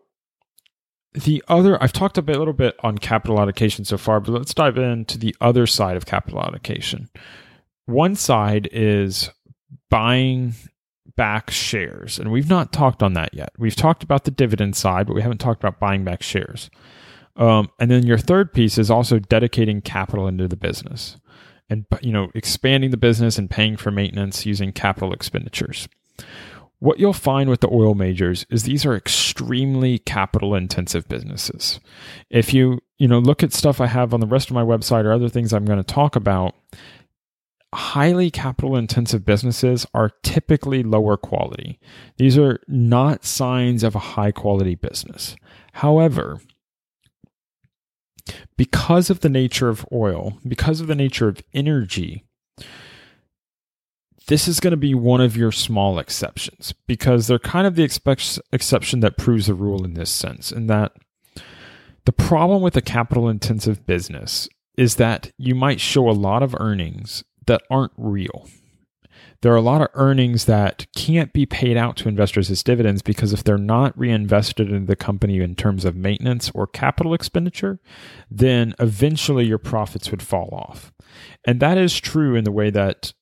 the 1.13 1.43
other 1.48 1.82
i've 1.82 1.93
talked 1.93 2.17
a 2.17 2.22
bit, 2.22 2.38
little 2.38 2.54
bit 2.54 2.76
on 2.82 2.98
capital 2.98 3.39
allocation 3.39 3.84
so 3.84 3.98
far 3.98 4.19
but 4.19 4.32
let's 4.32 4.54
dive 4.54 4.78
into 4.78 5.17
the 5.17 5.36
other 5.41 5.65
side 5.65 5.98
of 5.98 6.06
capital 6.06 6.41
allocation. 6.41 7.10
One 7.86 8.15
side 8.15 8.69
is 8.72 9.32
buying 9.89 10.54
back 11.15 11.50
shares 11.50 12.19
and 12.19 12.32
we've 12.32 12.50
not 12.50 12.72
talked 12.72 13.02
on 13.02 13.13
that 13.13 13.34
yet. 13.34 13.50
We've 13.58 13.76
talked 13.76 14.04
about 14.04 14.26
the 14.26 14.32
dividend 14.32 14.76
side 14.76 15.08
but 15.08 15.15
we 15.15 15.22
haven't 15.22 15.39
talked 15.39 15.63
about 15.63 15.80
buying 15.80 16.04
back 16.04 16.22
shares. 16.22 16.69
Um, 17.36 17.69
and 17.80 17.89
then 17.89 18.06
your 18.06 18.17
third 18.17 18.54
piece 18.54 18.78
is 18.78 18.91
also 18.91 19.17
dedicating 19.17 19.82
capital 19.82 20.28
into 20.28 20.48
the 20.48 20.58
business 20.58 21.17
and 21.69 21.86
you 22.02 22.12
know 22.12 22.30
expanding 22.36 22.91
the 22.91 22.98
business 22.98 23.38
and 23.38 23.50
paying 23.50 23.78
for 23.78 23.91
maintenance 23.91 24.45
using 24.45 24.72
capital 24.72 25.13
expenditures 25.13 25.88
what 26.79 26.99
you'll 26.99 27.13
find 27.13 27.49
with 27.49 27.59
the 27.59 27.69
oil 27.71 27.93
majors 27.93 28.45
is 28.49 28.63
these 28.63 28.85
are 28.85 28.95
extremely 28.95 29.99
capital 29.99 30.55
intensive 30.55 31.07
businesses. 31.07 31.79
If 32.29 32.53
you, 32.53 32.79
you 32.97 33.07
know, 33.07 33.19
look 33.19 33.43
at 33.43 33.53
stuff 33.53 33.81
I 33.81 33.87
have 33.87 34.13
on 34.13 34.21
the 34.21 34.27
rest 34.27 34.49
of 34.49 34.55
my 34.55 34.63
website 34.63 35.03
or 35.03 35.11
other 35.11 35.29
things 35.29 35.51
I'm 35.51 35.65
going 35.65 35.83
to 35.83 35.93
talk 35.93 36.15
about, 36.15 36.55
highly 37.73 38.31
capital 38.31 38.75
intensive 38.75 39.25
businesses 39.25 39.85
are 39.93 40.11
typically 40.23 40.81
lower 40.81 41.17
quality. 41.17 41.79
These 42.17 42.37
are 42.37 42.59
not 42.67 43.25
signs 43.25 43.83
of 43.83 43.93
a 43.95 43.99
high 43.99 44.31
quality 44.31 44.75
business. 44.75 45.35
However, 45.73 46.39
because 48.57 49.09
of 49.09 49.19
the 49.19 49.29
nature 49.29 49.69
of 49.69 49.85
oil, 49.91 50.37
because 50.47 50.81
of 50.81 50.87
the 50.87 50.95
nature 50.95 51.27
of 51.27 51.41
energy, 51.53 52.23
this 54.29 54.47
is 54.47 54.59
going 54.59 54.71
to 54.71 54.77
be 54.77 54.93
one 54.93 55.21
of 55.21 55.35
your 55.35 55.51
small 55.51 55.97
exceptions 55.97 56.71
because 56.85 57.25
they're 57.25 57.39
kind 57.39 57.65
of 57.65 57.75
the 57.75 57.81
expect- 57.81 58.39
exception 58.53 58.99
that 58.99 59.17
proves 59.17 59.47
the 59.47 59.55
rule 59.55 59.83
in 59.83 59.95
this 59.95 60.11
sense. 60.11 60.51
In 60.51 60.67
that 60.67 60.91
the 62.05 62.11
problem 62.11 62.61
with 62.61 62.77
a 62.77 62.81
capital 62.81 63.27
intensive 63.27 63.87
business 63.87 64.47
is 64.77 64.95
that 64.95 65.31
you 65.39 65.55
might 65.55 65.81
show 65.81 66.07
a 66.07 66.11
lot 66.11 66.43
of 66.43 66.55
earnings 66.59 67.23
that 67.47 67.63
aren't 67.71 67.91
real. 67.97 68.47
There 69.41 69.51
are 69.51 69.57
a 69.57 69.61
lot 69.61 69.81
of 69.81 69.87
earnings 69.95 70.45
that 70.45 70.85
can't 70.95 71.33
be 71.33 71.47
paid 71.47 71.75
out 71.75 71.97
to 71.97 72.09
investors 72.09 72.51
as 72.51 72.61
dividends 72.61 73.01
because 73.01 73.33
if 73.33 73.43
they're 73.43 73.57
not 73.57 73.97
reinvested 73.97 74.69
into 74.69 74.85
the 74.85 74.95
company 74.95 75.39
in 75.39 75.55
terms 75.55 75.85
of 75.85 75.95
maintenance 75.95 76.51
or 76.53 76.67
capital 76.67 77.15
expenditure, 77.15 77.79
then 78.29 78.75
eventually 78.79 79.45
your 79.45 79.57
profits 79.57 80.11
would 80.11 80.21
fall 80.21 80.49
off. 80.51 80.93
And 81.45 81.59
that 81.61 81.79
is 81.79 81.99
true 81.99 82.35
in 82.35 82.43
the 82.43 82.51
way 82.51 82.69
that 82.69 83.13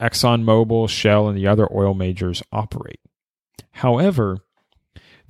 ExxonMobil, 0.00 0.88
Shell, 0.88 1.28
and 1.28 1.36
the 1.36 1.46
other 1.46 1.68
oil 1.72 1.94
majors 1.94 2.42
operate. 2.52 3.00
However, 3.72 4.38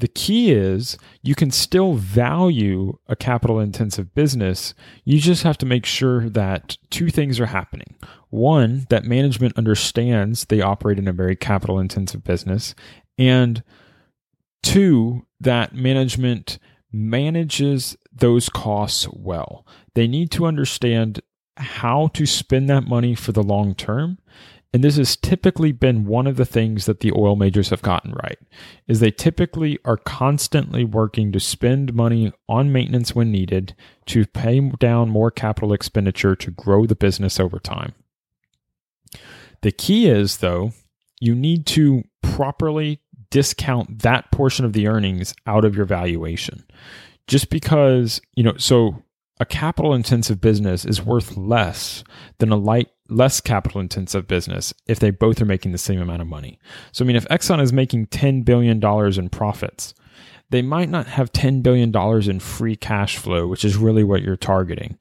the 0.00 0.08
key 0.08 0.50
is 0.50 0.96
you 1.22 1.34
can 1.34 1.50
still 1.50 1.94
value 1.94 2.98
a 3.06 3.14
capital 3.14 3.60
intensive 3.60 4.14
business. 4.14 4.74
You 5.04 5.20
just 5.20 5.42
have 5.42 5.58
to 5.58 5.66
make 5.66 5.84
sure 5.84 6.30
that 6.30 6.78
two 6.88 7.10
things 7.10 7.38
are 7.38 7.46
happening. 7.46 7.96
One, 8.30 8.86
that 8.88 9.04
management 9.04 9.58
understands 9.58 10.46
they 10.46 10.62
operate 10.62 10.98
in 10.98 11.06
a 11.06 11.12
very 11.12 11.36
capital 11.36 11.78
intensive 11.78 12.24
business. 12.24 12.74
And 13.18 13.62
two, 14.62 15.26
that 15.38 15.74
management 15.74 16.58
manages 16.90 17.96
those 18.10 18.48
costs 18.48 19.06
well. 19.12 19.66
They 19.94 20.06
need 20.06 20.30
to 20.32 20.46
understand 20.46 21.20
how 21.58 22.08
to 22.14 22.24
spend 22.24 22.70
that 22.70 22.88
money 22.88 23.14
for 23.14 23.32
the 23.32 23.42
long 23.42 23.74
term 23.74 24.18
and 24.72 24.84
this 24.84 24.96
has 24.96 25.16
typically 25.16 25.72
been 25.72 26.06
one 26.06 26.26
of 26.26 26.36
the 26.36 26.44
things 26.44 26.86
that 26.86 27.00
the 27.00 27.12
oil 27.12 27.34
majors 27.34 27.70
have 27.70 27.82
gotten 27.82 28.12
right 28.12 28.38
is 28.86 29.00
they 29.00 29.10
typically 29.10 29.78
are 29.84 29.96
constantly 29.96 30.84
working 30.84 31.32
to 31.32 31.40
spend 31.40 31.92
money 31.92 32.32
on 32.48 32.72
maintenance 32.72 33.14
when 33.14 33.32
needed 33.32 33.74
to 34.06 34.26
pay 34.26 34.60
down 34.78 35.08
more 35.08 35.30
capital 35.30 35.72
expenditure 35.72 36.36
to 36.36 36.50
grow 36.52 36.86
the 36.86 36.94
business 36.94 37.40
over 37.40 37.58
time. 37.58 37.94
The 39.62 39.72
key 39.72 40.08
is 40.08 40.38
though 40.38 40.72
you 41.20 41.34
need 41.34 41.66
to 41.66 42.04
properly 42.22 43.00
discount 43.30 44.00
that 44.00 44.30
portion 44.30 44.64
of 44.64 44.72
the 44.72 44.86
earnings 44.88 45.34
out 45.46 45.64
of 45.64 45.76
your 45.76 45.84
valuation. 45.84 46.64
Just 47.26 47.50
because 47.50 48.20
you 48.34 48.42
know 48.42 48.56
so 48.56 49.02
a 49.40 49.46
capital 49.46 49.94
intensive 49.94 50.40
business 50.40 50.84
is 50.84 51.02
worth 51.02 51.36
less 51.36 52.04
than 52.38 52.52
a 52.52 52.56
light 52.56 52.90
less 53.08 53.40
capital 53.40 53.80
intensive 53.80 54.28
business 54.28 54.72
if 54.86 55.00
they 55.00 55.10
both 55.10 55.40
are 55.40 55.46
making 55.46 55.72
the 55.72 55.78
same 55.78 56.00
amount 56.00 56.22
of 56.22 56.28
money. 56.28 56.60
So, 56.92 57.04
I 57.04 57.08
mean, 57.08 57.16
if 57.16 57.26
Exxon 57.26 57.60
is 57.60 57.72
making 57.72 58.06
$10 58.06 58.44
billion 58.44 58.80
in 59.18 59.28
profits, 59.30 59.94
they 60.50 60.62
might 60.62 60.88
not 60.88 61.06
have 61.06 61.32
$10 61.32 61.62
billion 61.62 61.94
in 62.30 62.40
free 62.40 62.76
cash 62.76 63.16
flow, 63.16 63.46
which 63.48 63.64
is 63.64 63.76
really 63.76 64.04
what 64.04 64.22
you're 64.22 64.36
targeting. 64.36 64.98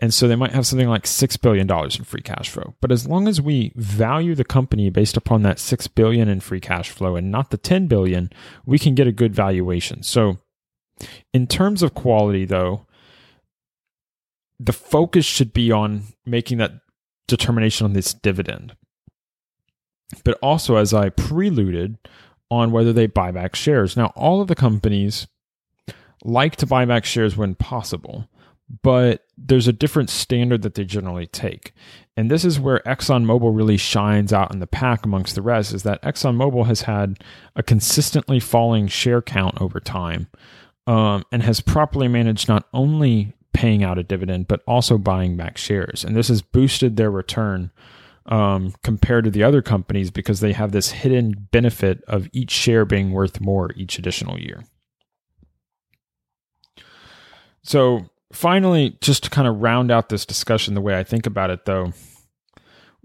And 0.00 0.12
so 0.12 0.26
they 0.26 0.34
might 0.34 0.52
have 0.52 0.66
something 0.66 0.88
like 0.88 1.04
$6 1.04 1.40
billion 1.40 1.70
in 1.70 2.04
free 2.04 2.22
cash 2.22 2.48
flow. 2.48 2.74
But 2.80 2.90
as 2.90 3.06
long 3.06 3.28
as 3.28 3.40
we 3.40 3.72
value 3.76 4.34
the 4.34 4.44
company 4.44 4.90
based 4.90 5.16
upon 5.16 5.42
that 5.42 5.60
6 5.60 5.86
billion 5.88 6.28
in 6.28 6.40
free 6.40 6.60
cash 6.60 6.90
flow 6.90 7.14
and 7.14 7.30
not 7.30 7.50
the 7.50 7.56
10 7.56 7.86
billion, 7.86 8.30
we 8.66 8.78
can 8.78 8.96
get 8.96 9.06
a 9.06 9.12
good 9.12 9.34
valuation. 9.34 10.02
So, 10.02 10.38
in 11.32 11.46
terms 11.46 11.82
of 11.82 11.94
quality, 11.94 12.44
though, 12.44 12.86
the 14.58 14.72
focus 14.72 15.24
should 15.24 15.52
be 15.52 15.70
on 15.72 16.04
making 16.24 16.58
that 16.58 16.72
determination 17.26 17.84
on 17.84 17.92
this 17.92 18.14
dividend. 18.14 18.76
But 20.24 20.38
also, 20.42 20.76
as 20.76 20.94
I 20.94 21.08
preluded, 21.08 21.98
on 22.50 22.70
whether 22.70 22.92
they 22.92 23.06
buy 23.06 23.30
back 23.30 23.56
shares. 23.56 23.96
Now, 23.96 24.12
all 24.14 24.40
of 24.40 24.48
the 24.48 24.54
companies 24.54 25.26
like 26.22 26.56
to 26.56 26.66
buy 26.66 26.84
back 26.84 27.04
shares 27.04 27.36
when 27.36 27.54
possible, 27.54 28.28
but 28.82 29.24
there's 29.36 29.68
a 29.68 29.72
different 29.72 30.10
standard 30.10 30.62
that 30.62 30.74
they 30.74 30.84
generally 30.84 31.26
take. 31.26 31.72
And 32.16 32.30
this 32.30 32.44
is 32.44 32.60
where 32.60 32.80
ExxonMobil 32.86 33.54
really 33.54 33.76
shines 33.76 34.32
out 34.32 34.52
in 34.52 34.60
the 34.60 34.66
pack 34.66 35.04
amongst 35.04 35.34
the 35.34 35.42
rest 35.42 35.74
is 35.74 35.82
that 35.82 36.02
ExxonMobil 36.02 36.66
has 36.66 36.82
had 36.82 37.18
a 37.56 37.62
consistently 37.62 38.38
falling 38.38 38.86
share 38.86 39.20
count 39.20 39.60
over 39.60 39.80
time 39.80 40.28
um, 40.86 41.24
and 41.32 41.42
has 41.42 41.60
properly 41.60 42.08
managed 42.08 42.48
not 42.48 42.68
only 42.72 43.34
paying 43.54 43.82
out 43.82 43.98
a 43.98 44.02
dividend, 44.02 44.48
but 44.48 44.62
also 44.66 44.98
buying 44.98 45.36
back 45.36 45.56
shares. 45.56 46.04
And 46.04 46.14
this 46.14 46.28
has 46.28 46.42
boosted 46.42 46.96
their 46.96 47.10
return 47.10 47.70
um, 48.26 48.74
compared 48.82 49.24
to 49.24 49.30
the 49.30 49.42
other 49.42 49.62
companies 49.62 50.10
because 50.10 50.40
they 50.40 50.52
have 50.52 50.72
this 50.72 50.90
hidden 50.90 51.48
benefit 51.50 52.02
of 52.06 52.28
each 52.32 52.50
share 52.50 52.84
being 52.84 53.12
worth 53.12 53.40
more 53.40 53.70
each 53.76 53.98
additional 53.98 54.38
year. 54.38 54.64
So, 57.62 58.10
finally, 58.32 58.98
just 59.00 59.24
to 59.24 59.30
kind 59.30 59.48
of 59.48 59.62
round 59.62 59.90
out 59.90 60.10
this 60.10 60.26
discussion, 60.26 60.74
the 60.74 60.82
way 60.82 60.98
I 60.98 61.04
think 61.04 61.26
about 61.26 61.50
it, 61.50 61.64
though, 61.64 61.92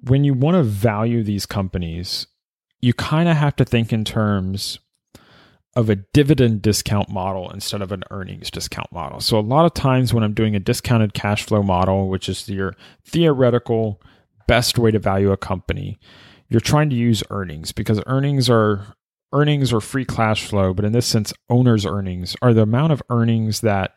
when 0.01 0.23
you 0.23 0.33
want 0.33 0.55
to 0.55 0.63
value 0.63 1.23
these 1.23 1.45
companies, 1.45 2.27
you 2.81 2.93
kind 2.93 3.29
of 3.29 3.38
have 3.38 3.55
to 3.57 3.65
think 3.65 3.93
in 3.93 4.03
terms 4.03 4.79
of 5.75 5.89
a 5.89 5.95
dividend 5.95 6.62
discount 6.62 7.10
model 7.10 7.49
instead 7.51 7.82
of 7.82 7.91
an 7.91 8.03
earnings 8.12 8.49
discount 8.49 8.91
model. 8.91 9.19
So 9.19 9.38
a 9.38 9.41
lot 9.41 9.65
of 9.65 9.73
times 9.73 10.13
when 10.13 10.23
I'm 10.23 10.34
doing 10.34 10.55
a 10.55 10.60
discounted 10.60 11.13
cash 11.13 11.43
flow 11.43 11.62
model, 11.62 12.10
which 12.10 12.27
is 12.27 12.49
your 12.49 12.75
theoretical 13.05 14.01
best 14.47 14.77
way 14.79 14.91
to 14.91 14.99
value 14.99 15.32
a 15.32 15.38
company, 15.38 15.99
you're 16.49 16.60
trying 16.60 16.89
to 16.89 16.95
use 16.95 17.23
earnings 17.29 17.71
because 17.71 18.01
earnings 18.08 18.49
are 18.49 18.95
earnings 19.32 19.71
or 19.71 19.79
free 19.79 20.05
cash 20.05 20.45
flow, 20.45 20.73
but 20.73 20.86
in 20.86 20.91
this 20.91 21.05
sense, 21.05 21.32
owners' 21.49 21.86
earnings 21.86 22.36
are 22.41 22.53
the 22.53 22.63
amount 22.63 22.91
of 22.91 23.03
earnings 23.12 23.62
that 23.62 23.93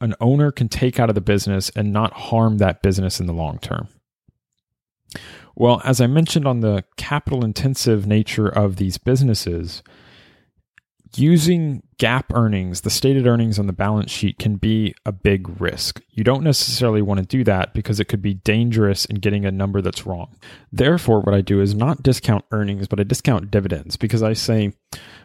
an 0.00 0.14
owner 0.20 0.52
can 0.52 0.68
take 0.68 1.00
out 1.00 1.08
of 1.08 1.14
the 1.16 1.20
business 1.20 1.70
and 1.70 1.92
not 1.92 2.12
harm 2.12 2.58
that 2.58 2.82
business 2.82 3.18
in 3.18 3.26
the 3.26 3.32
long 3.32 3.58
term? 3.58 3.88
Well, 5.56 5.80
as 5.84 6.00
I 6.00 6.06
mentioned 6.06 6.46
on 6.46 6.60
the 6.60 6.84
capital 6.96 7.44
intensive 7.44 8.06
nature 8.06 8.48
of 8.48 8.76
these 8.76 8.98
businesses, 8.98 9.82
using 11.18 11.82
GAAP 11.98 12.24
earnings, 12.34 12.82
the 12.82 12.90
stated 12.90 13.26
earnings 13.26 13.58
on 13.58 13.66
the 13.66 13.72
balance 13.72 14.10
sheet 14.10 14.38
can 14.38 14.56
be 14.56 14.94
a 15.06 15.12
big 15.12 15.60
risk. 15.60 16.02
You 16.10 16.24
don't 16.24 16.42
necessarily 16.42 17.02
want 17.02 17.20
to 17.20 17.26
do 17.26 17.44
that 17.44 17.72
because 17.74 18.00
it 18.00 18.06
could 18.06 18.22
be 18.22 18.34
dangerous 18.34 19.04
in 19.04 19.16
getting 19.16 19.44
a 19.44 19.50
number 19.50 19.80
that's 19.80 20.06
wrong. 20.06 20.36
Therefore, 20.72 21.20
what 21.20 21.34
I 21.34 21.40
do 21.40 21.60
is 21.60 21.74
not 21.74 22.02
discount 22.02 22.44
earnings, 22.50 22.88
but 22.88 23.00
I 23.00 23.04
discount 23.04 23.50
dividends 23.50 23.96
because 23.96 24.22
I 24.22 24.32
say 24.32 24.72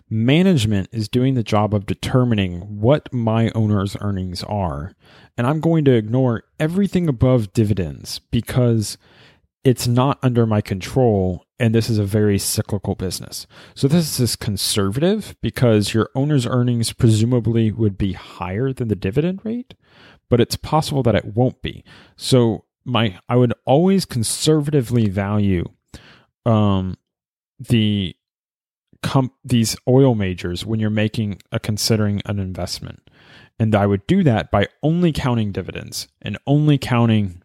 management 0.09 0.89
is 0.91 1.09
doing 1.09 1.33
the 1.33 1.43
job 1.43 1.73
of 1.73 1.85
determining 1.85 2.79
what 2.79 3.11
my 3.13 3.51
owner's 3.55 3.97
earnings 4.01 4.43
are. 4.43 4.93
And 5.37 5.47
I'm 5.47 5.59
going 5.59 5.85
to 5.85 5.93
ignore 5.93 6.43
everything 6.59 7.07
above 7.07 7.53
dividends 7.53 8.19
because 8.31 8.97
it's 9.69 9.87
not 9.87 10.17
under 10.23 10.47
my 10.47 10.61
control 10.61 11.45
and 11.59 11.75
this 11.75 11.91
is 11.91 11.99
a 11.99 12.03
very 12.03 12.39
cyclical 12.39 12.95
business. 12.95 13.45
So 13.75 13.87
this 13.87 14.19
is 14.19 14.35
conservative 14.35 15.35
because 15.41 15.93
your 15.93 16.09
owner's 16.15 16.47
earnings 16.47 16.91
presumably 16.91 17.71
would 17.71 17.97
be 17.97 18.13
higher 18.13 18.73
than 18.73 18.87
the 18.87 18.95
dividend 18.95 19.41
rate, 19.43 19.75
but 20.27 20.41
it's 20.41 20.55
possible 20.55 21.03
that 21.03 21.15
it 21.15 21.35
won't 21.35 21.61
be. 21.61 21.83
So 22.15 22.65
my 22.83 23.19
I 23.29 23.35
would 23.35 23.53
always 23.65 24.05
conservatively 24.05 25.07
value 25.07 25.65
um 26.47 26.97
the 27.59 28.15
these 29.45 29.77
oil 29.87 30.15
majors 30.15 30.65
when 30.65 30.79
you're 30.79 30.89
making 30.89 31.41
a 31.51 31.59
considering 31.59 32.21
an 32.25 32.39
investment. 32.39 33.07
And 33.59 33.75
I 33.75 33.85
would 33.85 34.07
do 34.07 34.23
that 34.23 34.49
by 34.49 34.67
only 34.81 35.11
counting 35.11 35.51
dividends 35.51 36.07
and 36.21 36.39
only 36.47 36.77
counting 36.77 37.43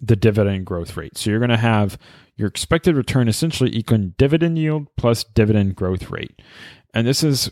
the 0.00 0.16
dividend 0.16 0.66
growth 0.66 0.96
rate. 0.96 1.16
So 1.16 1.30
you're 1.30 1.38
going 1.38 1.50
to 1.50 1.56
have 1.56 1.98
your 2.36 2.48
expected 2.48 2.96
return 2.96 3.28
essentially 3.28 3.74
equaling 3.74 4.14
dividend 4.18 4.58
yield 4.58 4.88
plus 4.96 5.24
dividend 5.24 5.76
growth 5.76 6.10
rate. 6.10 6.40
And 6.92 7.06
this 7.06 7.22
is 7.22 7.50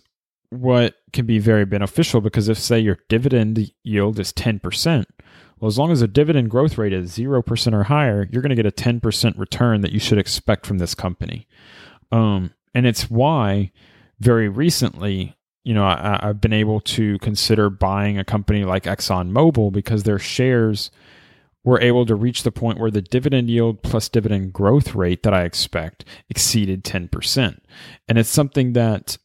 what 0.51 0.97
can 1.13 1.25
be 1.25 1.39
very 1.39 1.65
beneficial 1.65 2.21
because 2.21 2.49
if, 2.49 2.59
say, 2.59 2.79
your 2.79 2.99
dividend 3.09 3.73
yield 3.85 4.19
is 4.19 4.33
10%, 4.33 5.05
well, 5.59 5.69
as 5.69 5.79
long 5.79 5.93
as 5.93 6.01
the 6.01 6.09
dividend 6.09 6.51
growth 6.51 6.77
rate 6.77 6.93
is 6.93 7.17
0% 7.17 7.73
or 7.73 7.85
higher, 7.85 8.29
you're 8.31 8.43
going 8.43 8.51
to 8.51 8.61
get 8.61 8.67
a 8.67 8.73
10% 8.73 9.39
return 9.39 9.81
that 9.83 9.93
you 9.93 10.01
should 10.01 10.19
expect 10.19 10.67
from 10.67 10.79
this 10.79 10.95
company. 10.95 11.47
Um, 12.11 12.53
and 12.75 12.87
it's 12.87 13.09
why 13.09 13.71
very 14.19 14.49
recently, 14.49 15.37
you 15.65 15.73
know, 15.73 15.85
I, 15.85 16.19
I've 16.21 16.41
been 16.41 16.53
able 16.53 16.81
to 16.81 17.19
consider 17.21 17.71
buying 17.71 18.19
a 18.19 18.25
company 18.25 18.65
like 18.65 18.85
ExxonMobil 18.85 19.73
because 19.73 20.03
their 20.03 20.19
shares 20.19 20.91
were 21.65 21.81
able 21.81 22.05
to 22.07 22.15
reach 22.15 22.43
the 22.43 22.53
point 22.53 22.79
where 22.79 22.91
the 22.91 23.03
dividend 23.03 23.49
yield 23.49 23.83
plus 23.83 24.09
dividend 24.09 24.53
growth 24.53 24.95
rate 24.95 25.23
that 25.23 25.35
I 25.35 25.45
expect 25.45 26.05
exceeded 26.29 26.85
10%. 26.85 27.59
And 28.09 28.19
it's 28.19 28.29
something 28.29 28.73
that 28.73 29.17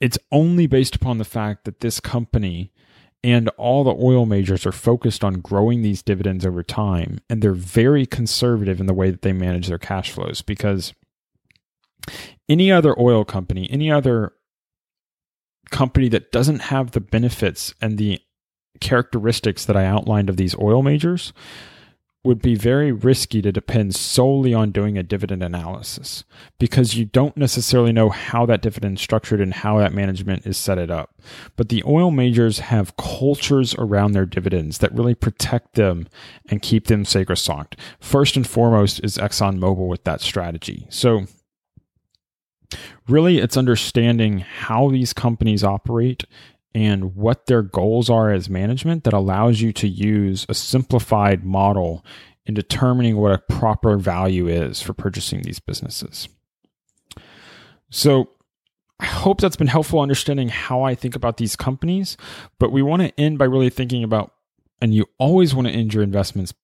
it's 0.00 0.18
only 0.30 0.66
based 0.66 0.94
upon 0.94 1.18
the 1.18 1.24
fact 1.24 1.64
that 1.64 1.80
this 1.80 1.98
company 1.98 2.72
and 3.22 3.48
all 3.56 3.84
the 3.84 3.94
oil 3.94 4.26
majors 4.26 4.66
are 4.66 4.72
focused 4.72 5.24
on 5.24 5.40
growing 5.40 5.82
these 5.82 6.02
dividends 6.02 6.44
over 6.44 6.62
time 6.62 7.18
and 7.30 7.40
they're 7.40 7.52
very 7.52 8.04
conservative 8.04 8.80
in 8.80 8.86
the 8.86 8.94
way 8.94 9.10
that 9.10 9.22
they 9.22 9.32
manage 9.32 9.66
their 9.66 9.78
cash 9.78 10.10
flows 10.10 10.42
because 10.42 10.92
any 12.48 12.70
other 12.70 12.98
oil 13.00 13.24
company, 13.24 13.66
any 13.70 13.90
other 13.90 14.32
company 15.70 16.08
that 16.10 16.30
doesn't 16.30 16.60
have 16.60 16.90
the 16.90 17.00
benefits 17.00 17.74
and 17.80 17.96
the 17.98 18.20
characteristics 18.80 19.64
that 19.64 19.76
I 19.76 19.84
outlined 19.84 20.28
of 20.28 20.36
these 20.36 20.56
oil 20.58 20.82
majors 20.82 21.32
would 22.24 22.40
be 22.40 22.54
very 22.54 22.90
risky 22.90 23.42
to 23.42 23.52
depend 23.52 23.94
solely 23.94 24.54
on 24.54 24.70
doing 24.70 24.96
a 24.96 25.02
dividend 25.02 25.42
analysis 25.42 26.24
because 26.58 26.96
you 26.96 27.04
don't 27.04 27.36
necessarily 27.36 27.92
know 27.92 28.08
how 28.08 28.46
that 28.46 28.62
dividend 28.62 28.96
is 28.96 29.02
structured 29.02 29.42
and 29.42 29.52
how 29.52 29.78
that 29.78 29.92
management 29.92 30.46
is 30.46 30.56
set 30.56 30.78
it 30.78 30.90
up. 30.90 31.14
But 31.54 31.68
the 31.68 31.84
oil 31.86 32.10
majors 32.10 32.60
have 32.60 32.96
cultures 32.96 33.74
around 33.74 34.12
their 34.12 34.24
dividends 34.24 34.78
that 34.78 34.94
really 34.94 35.14
protect 35.14 35.74
them 35.74 36.08
and 36.48 36.62
keep 36.62 36.86
them 36.86 37.04
sacrosanct. 37.04 37.76
First 38.00 38.36
and 38.36 38.46
foremost 38.46 39.04
is 39.04 39.18
ExxonMobil 39.18 39.86
with 39.86 40.04
that 40.04 40.22
strategy. 40.22 40.86
So 40.88 41.26
really 43.06 43.38
it's 43.38 43.58
understanding 43.58 44.38
how 44.38 44.90
these 44.90 45.12
companies 45.12 45.62
operate 45.62 46.24
and 46.74 47.14
what 47.14 47.46
their 47.46 47.62
goals 47.62 48.10
are 48.10 48.32
as 48.32 48.50
management 48.50 49.04
that 49.04 49.12
allows 49.12 49.60
you 49.60 49.72
to 49.74 49.88
use 49.88 50.44
a 50.48 50.54
simplified 50.54 51.44
model 51.44 52.04
in 52.46 52.54
determining 52.54 53.16
what 53.16 53.32
a 53.32 53.38
proper 53.38 53.96
value 53.96 54.48
is 54.48 54.82
for 54.82 54.92
purchasing 54.92 55.42
these 55.42 55.60
businesses. 55.60 56.28
So, 57.90 58.30
I 59.00 59.06
hope 59.06 59.40
that's 59.40 59.56
been 59.56 59.66
helpful 59.66 60.00
understanding 60.00 60.48
how 60.48 60.82
I 60.82 60.94
think 60.94 61.16
about 61.16 61.36
these 61.36 61.56
companies, 61.56 62.16
but 62.58 62.70
we 62.70 62.80
want 62.80 63.02
to 63.02 63.20
end 63.20 63.38
by 63.38 63.44
really 63.44 63.68
thinking 63.68 64.04
about 64.04 64.32
and 64.80 64.94
you 64.94 65.06
always 65.18 65.54
want 65.54 65.66
to 65.66 65.72
end 65.72 65.94
your 65.94 66.02
investments 66.02 66.54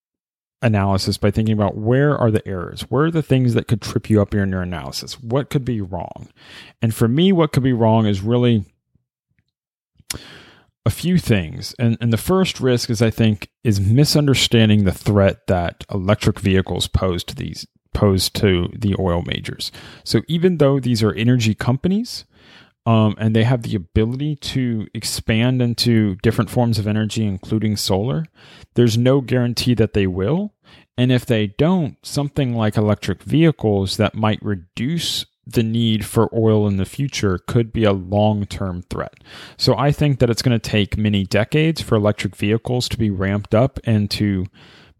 analysis 0.62 1.16
by 1.16 1.30
thinking 1.30 1.54
about 1.54 1.76
where 1.76 2.16
are 2.16 2.30
the 2.30 2.46
errors? 2.46 2.82
Where 2.82 3.06
are 3.06 3.10
the 3.10 3.22
things 3.22 3.54
that 3.54 3.66
could 3.66 3.80
trip 3.80 4.10
you 4.10 4.20
up 4.20 4.32
here 4.32 4.42
in 4.42 4.50
your 4.50 4.62
analysis? 4.62 5.20
What 5.20 5.50
could 5.50 5.64
be 5.64 5.80
wrong? 5.80 6.28
And 6.82 6.94
for 6.94 7.08
me, 7.08 7.32
what 7.32 7.52
could 7.52 7.62
be 7.62 7.72
wrong 7.72 8.06
is 8.06 8.20
really 8.20 8.64
a 10.86 10.90
few 10.90 11.18
things. 11.18 11.74
And, 11.78 11.96
and 12.00 12.12
the 12.12 12.16
first 12.16 12.60
risk 12.60 12.90
is, 12.90 13.02
I 13.02 13.10
think, 13.10 13.50
is 13.64 13.80
misunderstanding 13.80 14.84
the 14.84 14.92
threat 14.92 15.46
that 15.46 15.84
electric 15.92 16.40
vehicles 16.40 16.88
pose 16.88 17.24
to 17.24 17.34
these 17.34 17.66
pose 17.92 18.30
to 18.30 18.68
the 18.72 18.94
oil 18.98 19.22
majors. 19.26 19.72
So 20.04 20.22
even 20.28 20.58
though 20.58 20.78
these 20.78 21.02
are 21.02 21.12
energy 21.12 21.54
companies, 21.54 22.24
um, 22.86 23.14
and 23.18 23.36
they 23.36 23.44
have 23.44 23.62
the 23.62 23.74
ability 23.74 24.36
to 24.36 24.86
expand 24.94 25.60
into 25.60 26.16
different 26.22 26.50
forms 26.50 26.78
of 26.78 26.86
energy, 26.86 27.26
including 27.26 27.76
solar. 27.76 28.24
There's 28.74 28.96
no 28.96 29.20
guarantee 29.20 29.74
that 29.74 29.92
they 29.92 30.06
will. 30.06 30.54
And 30.96 31.12
if 31.12 31.26
they 31.26 31.48
don't, 31.48 31.96
something 32.02 32.54
like 32.54 32.76
electric 32.76 33.22
vehicles 33.22 33.96
that 33.98 34.14
might 34.14 34.42
reduce 34.42 35.26
the 35.52 35.62
need 35.62 36.04
for 36.04 36.28
oil 36.34 36.66
in 36.66 36.76
the 36.76 36.84
future 36.84 37.38
could 37.38 37.72
be 37.72 37.84
a 37.84 37.92
long 37.92 38.46
term 38.46 38.82
threat. 38.82 39.14
So 39.56 39.76
I 39.76 39.92
think 39.92 40.18
that 40.18 40.30
it's 40.30 40.42
going 40.42 40.58
to 40.58 40.70
take 40.70 40.96
many 40.96 41.24
decades 41.24 41.80
for 41.80 41.96
electric 41.96 42.36
vehicles 42.36 42.88
to 42.90 42.98
be 42.98 43.10
ramped 43.10 43.54
up 43.54 43.78
and 43.84 44.10
to 44.12 44.46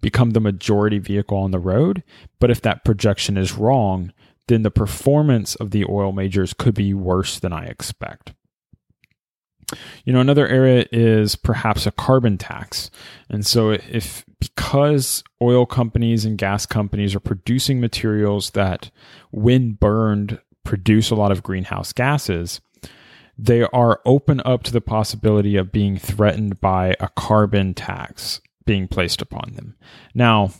become 0.00 0.30
the 0.30 0.40
majority 0.40 0.98
vehicle 0.98 1.38
on 1.38 1.50
the 1.50 1.58
road. 1.58 2.02
But 2.38 2.50
if 2.50 2.60
that 2.62 2.84
projection 2.84 3.36
is 3.36 3.56
wrong, 3.56 4.12
then 4.48 4.62
the 4.62 4.70
performance 4.70 5.54
of 5.56 5.70
the 5.70 5.84
oil 5.88 6.12
majors 6.12 6.54
could 6.54 6.74
be 6.74 6.94
worse 6.94 7.38
than 7.38 7.52
I 7.52 7.66
expect. 7.66 8.32
You 10.04 10.12
know, 10.12 10.20
another 10.20 10.46
area 10.46 10.86
is 10.92 11.36
perhaps 11.36 11.86
a 11.86 11.90
carbon 11.90 12.38
tax. 12.38 12.90
And 13.28 13.46
so, 13.46 13.70
if 13.70 14.24
because 14.38 15.22
oil 15.42 15.66
companies 15.66 16.24
and 16.24 16.38
gas 16.38 16.66
companies 16.66 17.14
are 17.14 17.20
producing 17.20 17.80
materials 17.80 18.50
that, 18.50 18.90
when 19.30 19.72
burned, 19.72 20.40
produce 20.64 21.10
a 21.10 21.14
lot 21.14 21.32
of 21.32 21.42
greenhouse 21.42 21.92
gases, 21.92 22.60
they 23.38 23.62
are 23.62 24.00
open 24.04 24.42
up 24.44 24.62
to 24.64 24.72
the 24.72 24.80
possibility 24.80 25.56
of 25.56 25.72
being 25.72 25.96
threatened 25.98 26.60
by 26.60 26.94
a 27.00 27.08
carbon 27.08 27.74
tax 27.74 28.40
being 28.66 28.86
placed 28.86 29.22
upon 29.22 29.52
them. 29.54 29.74
Now, 30.14 30.50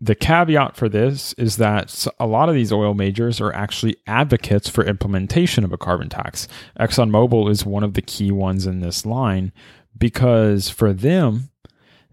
the 0.00 0.14
caveat 0.14 0.76
for 0.76 0.88
this 0.88 1.32
is 1.34 1.56
that 1.56 2.06
a 2.20 2.26
lot 2.26 2.48
of 2.48 2.54
these 2.54 2.72
oil 2.72 2.94
majors 2.94 3.40
are 3.40 3.52
actually 3.52 3.96
advocates 4.06 4.68
for 4.68 4.84
implementation 4.84 5.64
of 5.64 5.72
a 5.72 5.78
carbon 5.78 6.08
tax. 6.08 6.46
ExxonMobil 6.78 7.50
is 7.50 7.66
one 7.66 7.82
of 7.82 7.94
the 7.94 8.02
key 8.02 8.30
ones 8.30 8.66
in 8.66 8.80
this 8.80 9.04
line 9.04 9.52
because 9.96 10.70
for 10.70 10.92
them, 10.92 11.50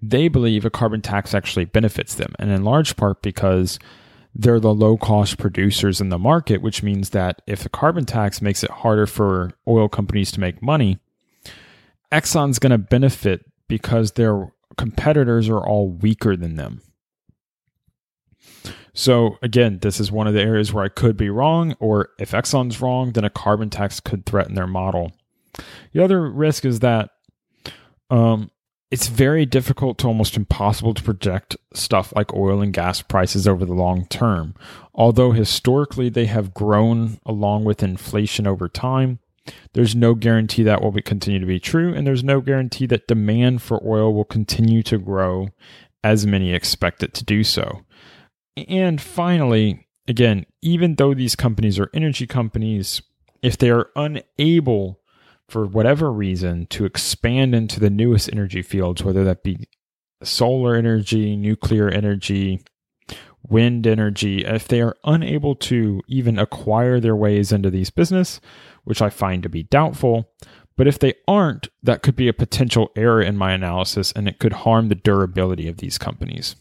they 0.01 0.27
believe 0.27 0.65
a 0.65 0.69
carbon 0.69 1.01
tax 1.01 1.33
actually 1.33 1.65
benefits 1.65 2.15
them, 2.15 2.33
and 2.39 2.51
in 2.51 2.63
large 2.63 2.95
part 2.95 3.21
because 3.21 3.79
they're 4.33 4.59
the 4.59 4.73
low 4.73 4.97
cost 4.97 5.37
producers 5.37 6.01
in 6.01 6.09
the 6.09 6.19
market, 6.19 6.61
which 6.61 6.83
means 6.83 7.11
that 7.11 7.41
if 7.47 7.63
the 7.63 7.69
carbon 7.69 8.05
tax 8.05 8.41
makes 8.41 8.63
it 8.63 8.71
harder 8.71 9.07
for 9.07 9.51
oil 9.67 9.87
companies 9.87 10.31
to 10.31 10.39
make 10.39 10.61
money, 10.61 10.99
Exxon's 12.11 12.59
going 12.59 12.71
to 12.71 12.77
benefit 12.77 13.45
because 13.67 14.11
their 14.11 14.51
competitors 14.77 15.47
are 15.49 15.65
all 15.65 15.89
weaker 15.89 16.35
than 16.35 16.55
them. 16.55 16.81
So 18.95 19.37
again, 19.41 19.79
this 19.81 19.99
is 19.99 20.11
one 20.11 20.25
of 20.25 20.33
the 20.33 20.41
areas 20.41 20.73
where 20.73 20.85
I 20.85 20.89
could 20.89 21.17
be 21.17 21.29
wrong, 21.29 21.75
or 21.79 22.09
if 22.17 22.31
Exxon's 22.31 22.81
wrong, 22.81 23.11
then 23.11 23.25
a 23.25 23.29
carbon 23.29 23.69
tax 23.69 23.99
could 23.99 24.25
threaten 24.25 24.55
their 24.55 24.67
model. 24.67 25.11
The 25.93 26.03
other 26.03 26.29
risk 26.29 26.65
is 26.65 26.79
that 26.79 27.11
um, 28.09 28.51
it's 28.91 29.07
very 29.07 29.45
difficult 29.45 29.97
to 29.99 30.07
almost 30.07 30.37
impossible 30.37 30.93
to 30.93 31.03
project 31.03 31.57
stuff 31.73 32.13
like 32.15 32.33
oil 32.33 32.61
and 32.61 32.73
gas 32.73 33.01
prices 33.01 33.47
over 33.47 33.65
the 33.65 33.73
long 33.73 34.05
term. 34.05 34.55
Although 34.93 35.31
historically 35.31 36.07
they 36.07 36.25
have 36.27 36.53
grown 36.53 37.19
along 37.25 37.65
with 37.65 37.83
inflation 37.83 38.47
over 38.47 38.69
time, 38.69 39.19
there's 39.73 39.95
no 39.95 40.15
guarantee 40.15 40.63
that 40.63 40.81
will 40.81 40.91
be, 40.91 41.01
continue 41.01 41.39
to 41.39 41.45
be 41.45 41.59
true, 41.59 41.93
and 41.93 42.07
there's 42.07 42.23
no 42.23 42.41
guarantee 42.41 42.85
that 42.87 43.07
demand 43.07 43.61
for 43.61 43.85
oil 43.85 44.13
will 44.13 44.25
continue 44.25 44.81
to 44.83 44.97
grow 44.97 45.49
as 46.03 46.25
many 46.25 46.53
expect 46.53 47.03
it 47.03 47.13
to 47.15 47.23
do 47.23 47.43
so. 47.43 47.84
And 48.55 49.01
finally, 49.01 49.87
again, 50.07 50.45
even 50.61 50.95
though 50.95 51.13
these 51.13 51.35
companies 51.35 51.79
are 51.79 51.89
energy 51.93 52.27
companies, 52.27 53.01
if 53.41 53.57
they 53.57 53.69
are 53.69 53.89
unable 53.95 55.01
for 55.47 55.65
whatever 55.65 56.11
reason 56.11 56.65
to 56.67 56.85
expand 56.85 57.53
into 57.53 57.79
the 57.79 57.89
newest 57.89 58.31
energy 58.31 58.61
fields, 58.61 59.03
whether 59.03 59.23
that 59.23 59.43
be 59.43 59.67
solar 60.23 60.75
energy, 60.75 61.35
nuclear 61.35 61.89
energy, 61.89 62.63
wind 63.47 63.85
energy, 63.85 64.43
if 64.43 64.67
they 64.67 64.81
are 64.81 64.95
unable 65.03 65.55
to 65.55 66.01
even 66.07 66.39
acquire 66.39 66.99
their 66.99 67.15
ways 67.15 67.51
into 67.51 67.69
these 67.69 67.89
business, 67.89 68.39
which 68.83 69.01
I 69.01 69.09
find 69.09 69.43
to 69.43 69.49
be 69.49 69.63
doubtful, 69.63 70.31
but 70.77 70.87
if 70.87 70.99
they 70.99 71.13
aren't, 71.27 71.69
that 71.83 72.01
could 72.01 72.15
be 72.15 72.27
a 72.27 72.33
potential 72.33 72.91
error 72.95 73.21
in 73.21 73.37
my 73.37 73.53
analysis 73.53 74.11
and 74.13 74.27
it 74.27 74.39
could 74.39 74.53
harm 74.53 74.89
the 74.89 74.95
durability 74.95 75.67
of 75.67 75.77
these 75.77 75.97
companies. 75.97 76.55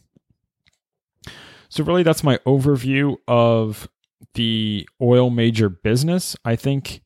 So, 1.75 1.83
really, 1.83 2.05
that's 2.05 2.23
my 2.23 2.39
overview 2.47 3.17
of 3.27 3.89
the 4.35 4.89
oil 5.03 5.29
major 5.29 5.69
business. 5.69 6.37
I 6.45 6.55
think 6.55 7.03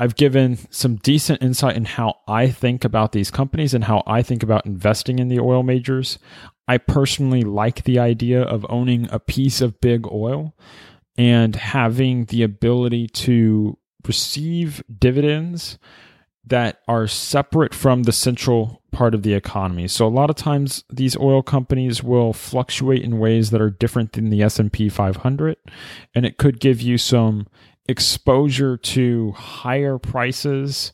I've 0.00 0.16
given 0.16 0.58
some 0.68 0.96
decent 0.96 1.40
insight 1.40 1.76
in 1.76 1.84
how 1.84 2.16
I 2.26 2.50
think 2.50 2.84
about 2.84 3.12
these 3.12 3.30
companies 3.30 3.72
and 3.72 3.84
how 3.84 4.02
I 4.04 4.22
think 4.22 4.42
about 4.42 4.66
investing 4.66 5.20
in 5.20 5.28
the 5.28 5.38
oil 5.38 5.62
majors. 5.62 6.18
I 6.66 6.78
personally 6.78 7.42
like 7.42 7.84
the 7.84 8.00
idea 8.00 8.42
of 8.42 8.66
owning 8.68 9.08
a 9.12 9.20
piece 9.20 9.60
of 9.60 9.80
big 9.80 10.08
oil 10.08 10.56
and 11.16 11.54
having 11.54 12.24
the 12.24 12.42
ability 12.42 13.06
to 13.06 13.78
receive 14.04 14.82
dividends 14.98 15.78
that 16.46 16.80
are 16.86 17.06
separate 17.06 17.74
from 17.74 18.02
the 18.02 18.12
central 18.12 18.82
part 18.92 19.14
of 19.14 19.22
the 19.22 19.34
economy. 19.34 19.88
So 19.88 20.06
a 20.06 20.08
lot 20.08 20.30
of 20.30 20.36
times 20.36 20.84
these 20.90 21.16
oil 21.16 21.42
companies 21.42 22.02
will 22.02 22.32
fluctuate 22.32 23.02
in 23.02 23.18
ways 23.18 23.50
that 23.50 23.60
are 23.60 23.70
different 23.70 24.12
than 24.12 24.30
the 24.30 24.42
S&P 24.42 24.88
500 24.88 25.56
and 26.14 26.26
it 26.26 26.38
could 26.38 26.60
give 26.60 26.80
you 26.80 26.98
some 26.98 27.46
exposure 27.86 28.76
to 28.76 29.32
higher 29.32 29.98
prices 29.98 30.92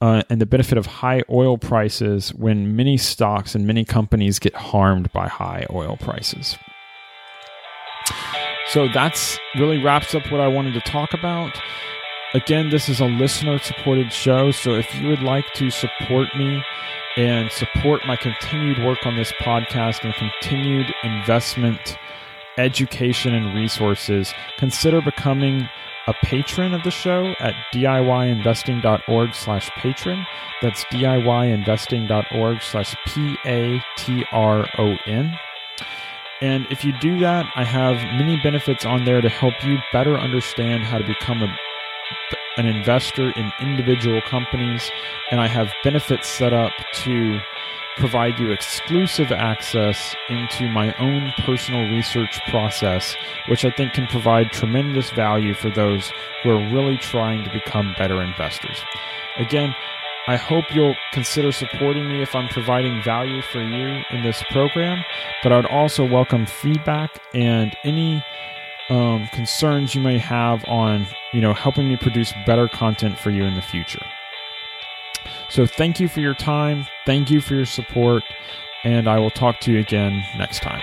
uh, 0.00 0.22
and 0.28 0.40
the 0.40 0.46
benefit 0.46 0.76
of 0.76 0.86
high 0.86 1.22
oil 1.30 1.56
prices 1.56 2.34
when 2.34 2.76
many 2.76 2.96
stocks 2.96 3.54
and 3.54 3.66
many 3.66 3.84
companies 3.84 4.38
get 4.38 4.54
harmed 4.54 5.10
by 5.12 5.28
high 5.28 5.66
oil 5.72 5.96
prices. 5.96 6.56
So 8.68 8.88
that's 8.88 9.38
really 9.56 9.82
wraps 9.82 10.14
up 10.14 10.30
what 10.30 10.40
I 10.40 10.48
wanted 10.48 10.74
to 10.74 10.80
talk 10.80 11.14
about. 11.14 11.58
Again, 12.34 12.70
this 12.70 12.88
is 12.88 12.98
a 12.98 13.06
listener 13.06 13.58
supported 13.58 14.12
show, 14.12 14.50
so 14.50 14.74
if 14.74 14.92
you 14.96 15.06
would 15.06 15.22
like 15.22 15.52
to 15.52 15.70
support 15.70 16.34
me 16.36 16.64
and 17.16 17.48
support 17.52 18.04
my 18.08 18.16
continued 18.16 18.84
work 18.84 19.06
on 19.06 19.14
this 19.14 19.30
podcast 19.40 20.02
and 20.02 20.12
continued 20.14 20.92
investment, 21.04 21.96
education, 22.58 23.34
and 23.34 23.54
resources, 23.54 24.34
consider 24.58 25.00
becoming 25.00 25.68
a 26.08 26.14
patron 26.24 26.74
of 26.74 26.82
the 26.82 26.90
show 26.90 27.36
at 27.38 27.54
diyinvesting.org 27.72 29.32
slash 29.32 29.70
patron. 29.76 30.26
That's 30.60 30.84
diyinvesting.org 30.86 32.62
slash 32.62 32.96
P-A-T-R-O-N. 33.06 33.78
And 36.40 36.66
if 36.68 36.84
you 36.84 36.92
do 36.98 37.20
that, 37.20 37.46
I 37.54 37.62
have 37.62 37.94
many 38.18 38.40
benefits 38.42 38.84
on 38.84 39.04
there 39.04 39.20
to 39.20 39.28
help 39.28 39.54
you 39.64 39.78
better 39.92 40.18
understand 40.18 40.82
how 40.82 40.98
to 40.98 41.06
become 41.06 41.40
a 41.42 41.56
an 42.56 42.66
investor 42.66 43.30
in 43.30 43.52
individual 43.60 44.20
companies, 44.22 44.90
and 45.30 45.40
I 45.40 45.48
have 45.48 45.72
benefits 45.82 46.28
set 46.28 46.52
up 46.52 46.72
to 46.94 47.40
provide 47.96 48.38
you 48.38 48.50
exclusive 48.50 49.30
access 49.30 50.16
into 50.28 50.68
my 50.68 50.92
own 50.98 51.32
personal 51.38 51.88
research 51.88 52.40
process, 52.48 53.16
which 53.48 53.64
I 53.64 53.70
think 53.70 53.92
can 53.92 54.06
provide 54.08 54.50
tremendous 54.50 55.10
value 55.10 55.54
for 55.54 55.70
those 55.70 56.12
who 56.42 56.50
are 56.50 56.72
really 56.72 56.96
trying 56.98 57.44
to 57.44 57.50
become 57.50 57.94
better 57.96 58.20
investors. 58.20 58.82
Again, 59.36 59.74
I 60.26 60.36
hope 60.36 60.64
you'll 60.74 60.96
consider 61.12 61.52
supporting 61.52 62.08
me 62.08 62.22
if 62.22 62.34
I'm 62.34 62.48
providing 62.48 63.02
value 63.02 63.42
for 63.42 63.62
you 63.62 64.02
in 64.10 64.22
this 64.22 64.42
program, 64.50 65.04
but 65.42 65.52
I'd 65.52 65.66
also 65.66 66.04
welcome 66.04 66.46
feedback 66.46 67.20
and 67.34 67.76
any 67.84 68.24
um, 68.88 69.28
concerns 69.28 69.94
you 69.94 70.00
may 70.00 70.18
have 70.18 70.64
on 70.68 71.06
you 71.32 71.40
know 71.40 71.54
helping 71.54 71.88
me 71.88 71.96
produce 71.96 72.32
better 72.46 72.68
content 72.68 73.18
for 73.18 73.30
you 73.30 73.44
in 73.44 73.54
the 73.54 73.62
future. 73.62 74.04
So 75.48 75.66
thank 75.66 76.00
you 76.00 76.08
for 76.08 76.20
your 76.20 76.34
time, 76.34 76.86
thank 77.06 77.30
you 77.30 77.40
for 77.40 77.54
your 77.54 77.66
support, 77.66 78.22
and 78.82 79.08
I 79.08 79.18
will 79.18 79.30
talk 79.30 79.60
to 79.60 79.72
you 79.72 79.78
again 79.78 80.24
next 80.36 80.60
time. 80.60 80.82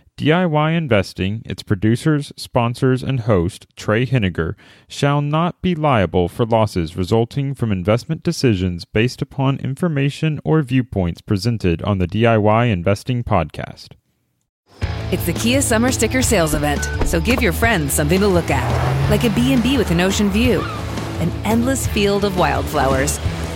DIY 0.21 0.77
Investing, 0.77 1.41
its 1.45 1.63
producers, 1.63 2.31
sponsors, 2.37 3.01
and 3.01 3.21
host, 3.21 3.65
Trey 3.75 4.05
Henninger, 4.05 4.55
shall 4.87 5.19
not 5.19 5.59
be 5.63 5.73
liable 5.73 6.29
for 6.29 6.45
losses 6.45 6.95
resulting 6.95 7.55
from 7.55 7.71
investment 7.71 8.21
decisions 8.21 8.85
based 8.85 9.23
upon 9.23 9.57
information 9.61 10.39
or 10.43 10.61
viewpoints 10.61 11.21
presented 11.21 11.81
on 11.81 11.97
the 11.97 12.05
DIY 12.05 12.71
Investing 12.71 13.23
Podcast. 13.23 13.93
It's 15.11 15.25
the 15.25 15.33
Kia 15.33 15.59
Summer 15.59 15.91
Sticker 15.91 16.21
Sales 16.21 16.53
Event, 16.53 16.87
so 17.07 17.19
give 17.19 17.41
your 17.41 17.51
friends 17.51 17.91
something 17.91 18.19
to 18.19 18.27
look 18.27 18.51
at, 18.51 19.09
like 19.09 19.23
a 19.23 19.31
B&B 19.31 19.79
with 19.79 19.89
an 19.89 20.01
ocean 20.01 20.29
view, 20.29 20.61
an 21.19 21.31
endless 21.45 21.87
field 21.87 22.25
of 22.25 22.37
wildflowers, 22.37 23.17